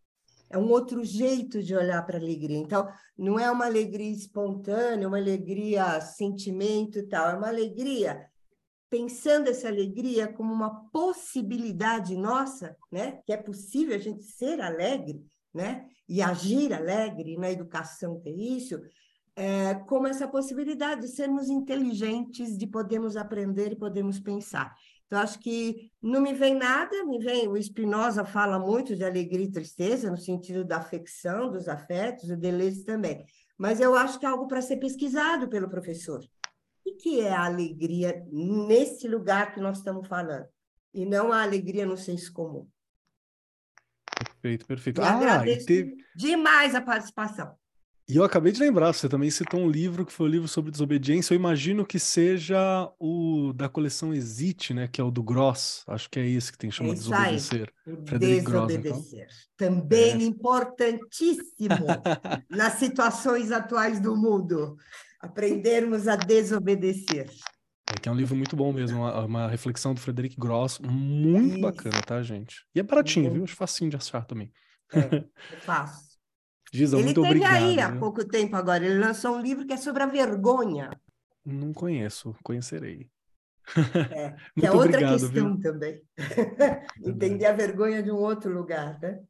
[0.49, 2.59] É um outro jeito de olhar para a alegria.
[2.59, 2.87] Então,
[3.19, 8.29] não é uma alegria espontânea, uma alegria sentimento e tal, é uma alegria
[8.93, 13.23] pensando essa alegria como uma possibilidade nossa, né?
[13.25, 15.89] Que é possível a gente ser alegre, né?
[16.07, 18.79] E agir alegre na educação ter isso,
[19.35, 24.75] é, como essa possibilidade de sermos inteligentes, de podermos aprender e podermos pensar.
[25.07, 27.47] Então, acho que não me vem nada, me vem.
[27.49, 32.37] O Spinoza fala muito de alegria e tristeza, no sentido da afecção, dos afetos, o
[32.37, 33.25] Deleuze também.
[33.59, 36.21] Mas eu acho que é algo para ser pesquisado pelo professor.
[36.85, 40.47] O que é a alegria nesse lugar que nós estamos falando?
[40.93, 42.67] E não a alegria no senso comum.
[44.19, 45.01] Perfeito, perfeito.
[45.01, 45.97] E ah, agradeço teve...
[46.17, 47.55] demais a participação.
[48.09, 50.49] E eu acabei de lembrar, você também citou um livro que foi o um livro
[50.49, 51.33] sobre desobediência.
[51.33, 54.89] Eu imagino que seja o da coleção Existe, né?
[54.89, 55.85] Que é o do Gross.
[55.87, 57.73] Acho que é esse que tem é Desobedecer.
[58.05, 58.83] Frederic Desobedecer.
[58.83, 59.27] Gross, então.
[59.57, 60.25] Também é.
[60.25, 61.87] importantíssimo
[62.51, 64.77] nas situações atuais do mundo.
[65.21, 67.31] Aprendermos a desobedecer.
[67.89, 71.55] É que é um livro muito bom mesmo, uma, uma reflexão do Frederic Gross, muito
[71.55, 71.61] Isso.
[71.61, 72.65] bacana, tá, gente?
[72.75, 73.35] E é baratinho, uhum.
[73.35, 73.45] viu?
[73.45, 74.51] Acho facinho de achar também.
[74.93, 74.99] É,
[75.55, 76.12] é fácil.
[76.73, 77.63] Giza, ele muito teve obrigado.
[77.63, 80.91] aí há pouco tempo agora, ele lançou um livro que é sobre a vergonha.
[81.45, 83.11] Não conheço, conhecerei.
[84.11, 85.61] É, que é outra obrigado, questão viu?
[85.61, 86.03] também.
[87.05, 89.21] Entender a vergonha de um outro lugar, né?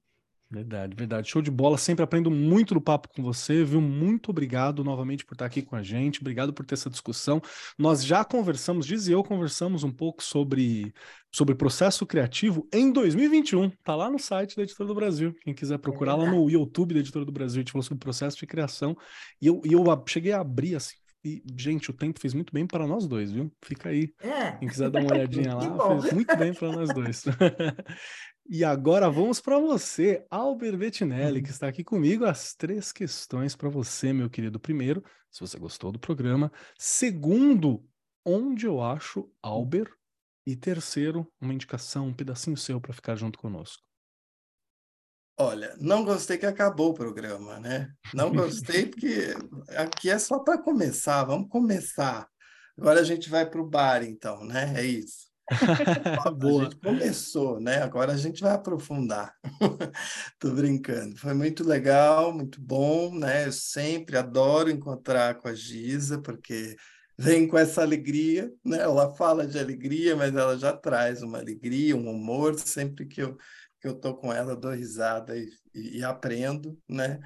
[0.53, 1.31] Verdade, verdade.
[1.31, 1.79] Show de bola.
[1.79, 3.81] Sempre aprendo muito no papo com você, viu?
[3.81, 6.21] Muito obrigado novamente por estar aqui com a gente.
[6.21, 7.41] Obrigado por ter essa discussão.
[7.79, 10.93] Nós já conversamos, Diz e eu conversamos um pouco sobre,
[11.31, 13.71] sobre processo criativo em 2021.
[13.83, 15.35] Tá lá no site da Editora do Brasil.
[15.41, 18.01] Quem quiser procurar é lá no YouTube da Editora do Brasil, a gente falou sobre
[18.01, 18.95] processo de criação.
[19.41, 20.97] E eu, e eu cheguei a abrir assim.
[21.25, 23.51] E, gente, o tempo fez muito bem para nós dois, viu?
[23.63, 24.13] Fica aí.
[24.21, 24.53] É.
[24.53, 27.25] Quem quiser dar uma olhadinha lá, fez muito bem para nós dois.
[28.55, 31.55] E agora vamos para você, Albert Bettinelli, que uhum.
[31.55, 32.27] está aqui comigo.
[32.27, 34.61] As três questões para você, meu querido.
[34.61, 36.53] Primeiro, se você gostou do programa.
[36.79, 37.83] Segundo,
[38.23, 39.91] onde eu acho Albert.
[40.47, 43.83] E terceiro, uma indicação, um pedacinho seu para ficar junto conosco.
[45.39, 47.91] Olha, não gostei que acabou o programa, né?
[48.13, 49.33] Não gostei porque
[49.79, 52.29] aqui é só para começar, vamos começar.
[52.77, 54.75] Agora a gente vai para o bar, então, né?
[54.77, 55.32] É isso.
[56.39, 56.63] Boa.
[56.63, 57.83] A gente começou, né?
[57.83, 59.35] Agora a gente vai aprofundar.
[60.39, 61.17] Tô brincando.
[61.17, 63.47] Foi muito legal, muito bom, né?
[63.47, 66.77] Eu sempre adoro encontrar com a Giza, porque
[67.19, 68.79] vem com essa alegria, né?
[68.79, 72.59] Ela fala de alegria, mas ela já traz uma alegria, um humor.
[72.59, 73.37] Sempre que eu,
[73.81, 77.21] que eu tô com ela, dou risada e, e, e aprendo, né?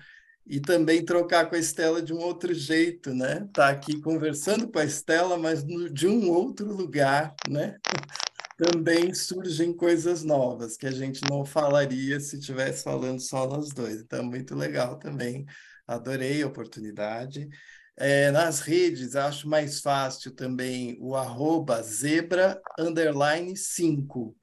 [0.46, 3.48] E também trocar com a Estela de um outro jeito, né?
[3.52, 7.76] Tá aqui conversando com a Estela, mas no, de um outro lugar, né?
[8.56, 14.00] Também surgem coisas novas que a gente não falaria se estivesse falando só nós dois.
[14.00, 15.44] Então, muito legal também.
[15.86, 17.50] Adorei a oportunidade.
[17.98, 24.34] É, nas redes, acho mais fácil também o arroba zebra underline 5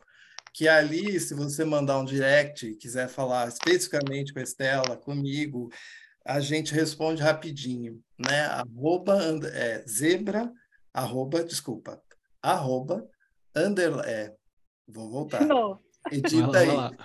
[0.53, 5.69] que ali, se você mandar um direct, quiser falar especificamente com a Estela, comigo,
[6.23, 8.45] a gente responde rapidinho, né?
[8.45, 9.19] Arroba,
[9.51, 10.51] é, zebra,
[10.93, 12.01] arroba, desculpa,
[12.41, 13.09] arroba,
[13.55, 14.33] under, é,
[14.87, 15.41] vou voltar.
[16.11, 16.97] Edita aí.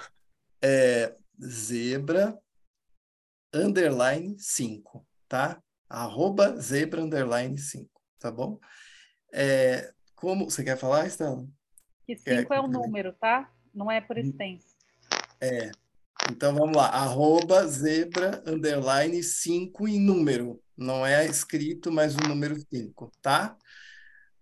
[0.63, 2.39] É, zebra
[3.55, 5.63] underline 5, tá?
[5.89, 7.89] Arroba zebra underline 5,
[8.19, 8.59] tá bom?
[9.33, 11.47] É, como você quer falar, Estela?
[12.09, 13.53] Que 5 é, é o número, tá?
[13.75, 14.21] Não é por hum.
[14.21, 14.75] extenso.
[15.39, 15.71] É.
[16.31, 20.59] Então vamos lá, arroba zebra underline 5 em número.
[20.75, 23.55] Não é escrito, mas o número 5, tá?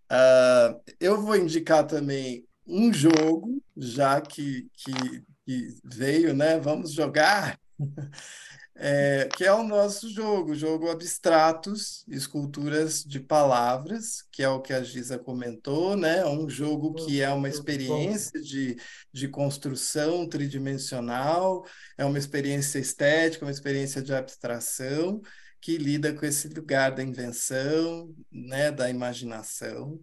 [0.05, 6.61] Uh, eu vou indicar também um jogo, já que, que, que veio, né?
[6.61, 7.59] Vamos jogar.
[8.78, 14.73] é, que é o nosso jogo, jogo Abstratos, Esculturas de Palavras, que é o que
[14.73, 16.24] a Giza comentou, né?
[16.27, 18.77] Um jogo que é uma experiência de,
[19.12, 21.65] de construção tridimensional,
[21.97, 25.23] é uma experiência estética, uma experiência de abstração,
[25.61, 28.70] que lida com esse lugar da invenção, né?
[28.70, 29.98] Da imaginação.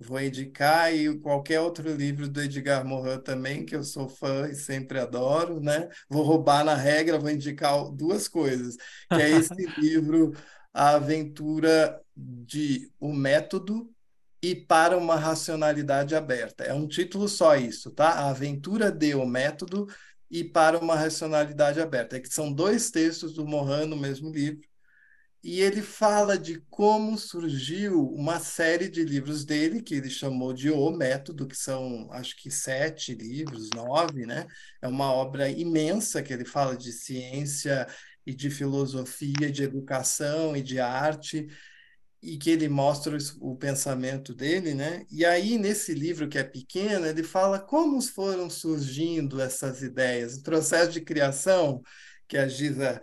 [0.00, 4.54] Vou indicar e qualquer outro livro do Edgar Morin também, que eu sou fã e
[4.54, 5.88] sempre adoro, né?
[6.08, 8.76] Vou roubar na regra, vou indicar duas coisas,
[9.08, 10.32] que é esse livro
[10.72, 13.90] A Aventura de O Método
[14.42, 16.64] e para uma racionalidade aberta.
[16.64, 18.10] É um título só isso, tá?
[18.10, 19.86] A Aventura de O Método
[20.30, 22.16] e para uma racionalidade aberta.
[22.16, 24.66] É que são dois textos do Morin no mesmo livro
[25.44, 30.70] e ele fala de como surgiu uma série de livros dele, que ele chamou de
[30.70, 34.46] O Método, que são, acho que, sete livros, nove, né?
[34.80, 37.86] É uma obra imensa que ele fala de ciência
[38.24, 41.46] e de filosofia, de educação e de arte,
[42.22, 45.04] e que ele mostra o pensamento dele, né?
[45.10, 50.42] E aí, nesse livro que é pequeno, ele fala como foram surgindo essas ideias, o
[50.42, 51.82] processo de criação
[52.26, 53.02] que a Giza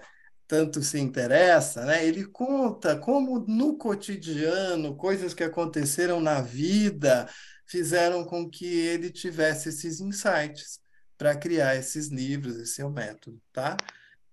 [0.51, 2.05] tanto se interessa, né?
[2.05, 7.25] Ele conta como no cotidiano, coisas que aconteceram na vida
[7.65, 10.81] fizeram com que ele tivesse esses insights
[11.17, 13.77] para criar esses livros, esse seu método, tá?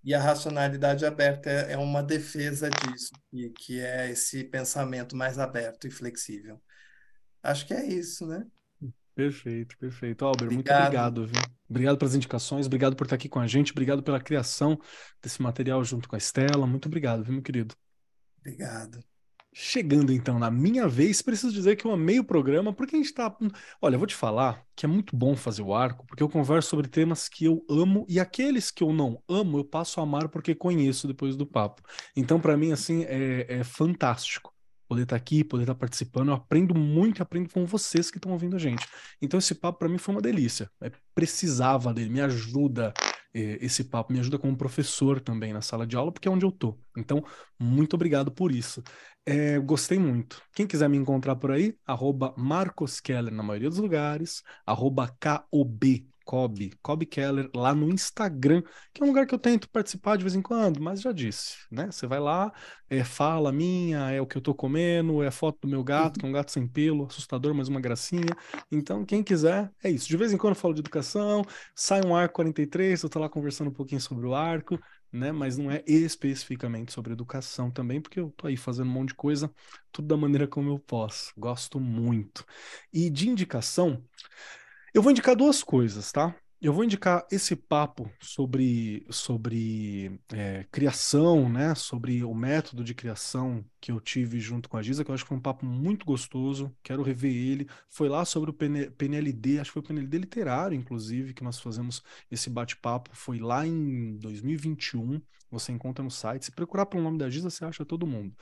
[0.03, 5.87] E a racionalidade aberta é, uma defesa disso, que, que é esse pensamento mais aberto
[5.87, 6.61] e flexível.
[7.41, 8.45] Acho que é isso, né?
[9.15, 10.25] Perfeito, perfeito.
[10.25, 10.57] Albert, obrigado.
[10.57, 11.58] muito obrigado, viu?
[11.69, 14.79] Obrigado pelas indicações, obrigado por estar aqui com a gente, obrigado pela criação
[15.23, 16.67] desse material junto com a Estela.
[16.67, 17.75] Muito obrigado, viu, meu querido?
[18.41, 19.01] Obrigado.
[19.53, 23.13] Chegando então na minha vez, preciso dizer que eu amei o programa, porque a gente
[23.13, 23.37] tá.
[23.83, 26.69] Olha, eu vou te falar que é muito bom fazer o arco, porque eu converso
[26.71, 30.29] sobre temas que eu amo e aqueles que eu não amo, eu passo a amar
[30.29, 31.83] porque conheço depois do papo.
[32.15, 34.55] Então, para mim, assim, é, é fantástico
[34.89, 36.29] poder estar tá aqui, poder estar tá participando.
[36.29, 38.87] Eu aprendo muito aprendo com vocês que estão ouvindo a gente.
[39.21, 40.71] Então, esse papo para mim foi uma delícia.
[40.83, 42.93] É, precisava dele, me ajuda.
[43.35, 46.47] É, esse papo me ajuda como professor também na sala de aula, porque é onde
[46.47, 46.79] eu tô.
[46.97, 47.23] Então,
[47.59, 48.83] muito obrigado por isso.
[49.27, 50.41] É, gostei muito.
[50.55, 56.09] Quem quiser me encontrar por aí, arroba Marcos Keller na maioria dos lugares, arroba KOB
[56.29, 60.25] Kobe, Kobe Keller, lá no Instagram, que é um lugar que eu tento participar de
[60.25, 61.91] vez em quando, mas já disse, né?
[61.91, 62.53] Você vai lá,
[62.91, 66.27] é fala minha, é o que eu tô comendo, é foto do meu gato, que
[66.27, 68.37] é um gato sem pelo, assustador, mas uma gracinha.
[68.71, 70.07] Então, quem quiser, é isso.
[70.07, 71.43] De vez em quando eu falo de educação,
[71.75, 74.79] sai um arco 43, eu tô lá conversando um pouquinho sobre o arco,
[75.11, 75.33] né?
[75.33, 79.15] Mas não é especificamente sobre educação também, porque eu tô aí fazendo um monte de
[79.15, 79.51] coisa,
[79.91, 81.33] tudo da maneira como eu posso.
[81.39, 82.45] Gosto muito.
[82.93, 84.05] E de indicação,
[84.95, 86.35] eu vou indicar duas coisas, tá?
[86.61, 91.73] Eu vou indicar esse papo sobre, sobre é, criação, né?
[91.77, 95.23] Sobre o método de criação que eu tive junto com a Giza, que eu acho
[95.23, 96.75] que foi um papo muito gostoso.
[96.83, 97.69] Quero rever ele.
[97.89, 102.03] Foi lá sobre o PNLD, acho que foi o PNLD literário, inclusive, que nós fazemos
[102.29, 103.11] esse bate-papo.
[103.13, 105.21] Foi lá em 2021.
[105.51, 106.45] Você encontra no site.
[106.45, 108.37] Se procurar pelo nome da Giza, você acha todo mundo.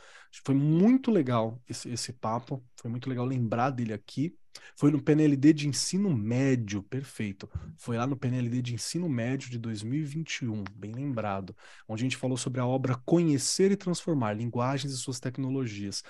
[0.44, 2.64] Foi muito legal esse, esse papo.
[2.76, 4.36] Foi muito legal lembrar dele aqui.
[4.74, 7.48] Foi no PNLD de ensino médio, perfeito.
[7.76, 11.54] Foi lá no PNLD de ensino médio de 2021, bem lembrado,
[11.88, 16.02] onde a gente falou sobre a obra Conhecer e Transformar Linguagens e Suas Tecnologias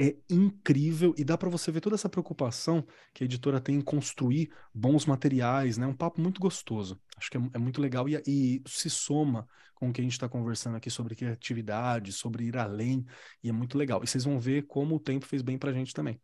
[0.00, 2.82] é incrível e dá para você ver toda essa preocupação
[3.12, 5.86] que a editora tem em construir bons materiais, né?
[5.86, 6.98] Um papo muito gostoso.
[7.18, 10.12] Acho que é, é muito legal e, e, se soma com o que a gente
[10.12, 13.04] está conversando aqui sobre criatividade, sobre ir além,
[13.42, 14.02] e é muito legal.
[14.02, 16.18] E vocês vão ver como o tempo fez bem para a gente também.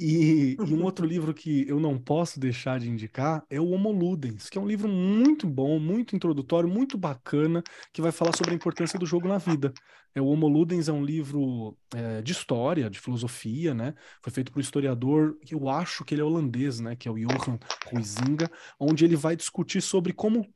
[0.00, 3.90] E, e, um outro livro que eu não posso deixar de indicar é o Homo
[3.90, 8.52] Ludens, que é um livro muito bom, muito introdutório, muito bacana, que vai falar sobre
[8.52, 9.72] a importância do jogo na vida.
[10.14, 13.94] É, o Homo Ludens é um livro é, de história, de filosofia, né?
[14.22, 16.94] Foi feito por um historiador, que eu acho que ele é holandês, né?
[16.94, 17.58] Que é o Johan
[17.92, 20.46] Huizinga, onde ele vai discutir sobre como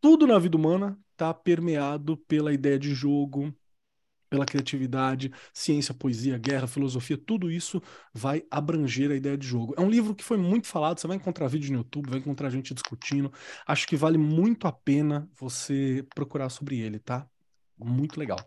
[0.00, 3.52] tudo na vida humana está permeado pela ideia de jogo,
[4.28, 7.82] pela criatividade, ciência, poesia, guerra, filosofia, tudo isso
[8.12, 9.74] vai abranger a ideia de jogo.
[9.76, 12.50] É um livro que foi muito falado, você vai encontrar vídeo no YouTube, vai encontrar
[12.50, 13.32] gente discutindo.
[13.66, 17.26] Acho que vale muito a pena você procurar sobre ele, tá?
[17.78, 18.38] Muito legal.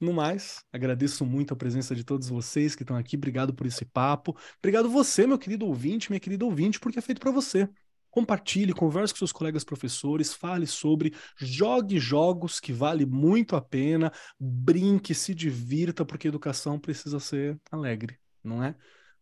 [0.00, 3.16] No mais, agradeço muito a presença de todos vocês que estão aqui.
[3.16, 4.36] Obrigado por esse papo.
[4.58, 7.68] Obrigado você, meu querido ouvinte, minha querida ouvinte, porque é feito para você.
[8.12, 14.12] Compartilhe, converse com seus colegas professores, fale sobre, jogue jogos que vale muito a pena,
[14.38, 18.74] brinque, se divirta, porque educação precisa ser alegre, não é?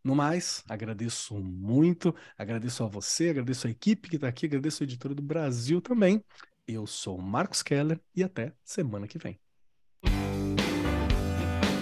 [0.03, 4.85] No mais, agradeço muito, agradeço a você, agradeço a equipe que está aqui, agradeço a
[4.85, 6.25] editora do Brasil também.
[6.67, 9.50] Eu sou Marcos Keller e até semana que vem.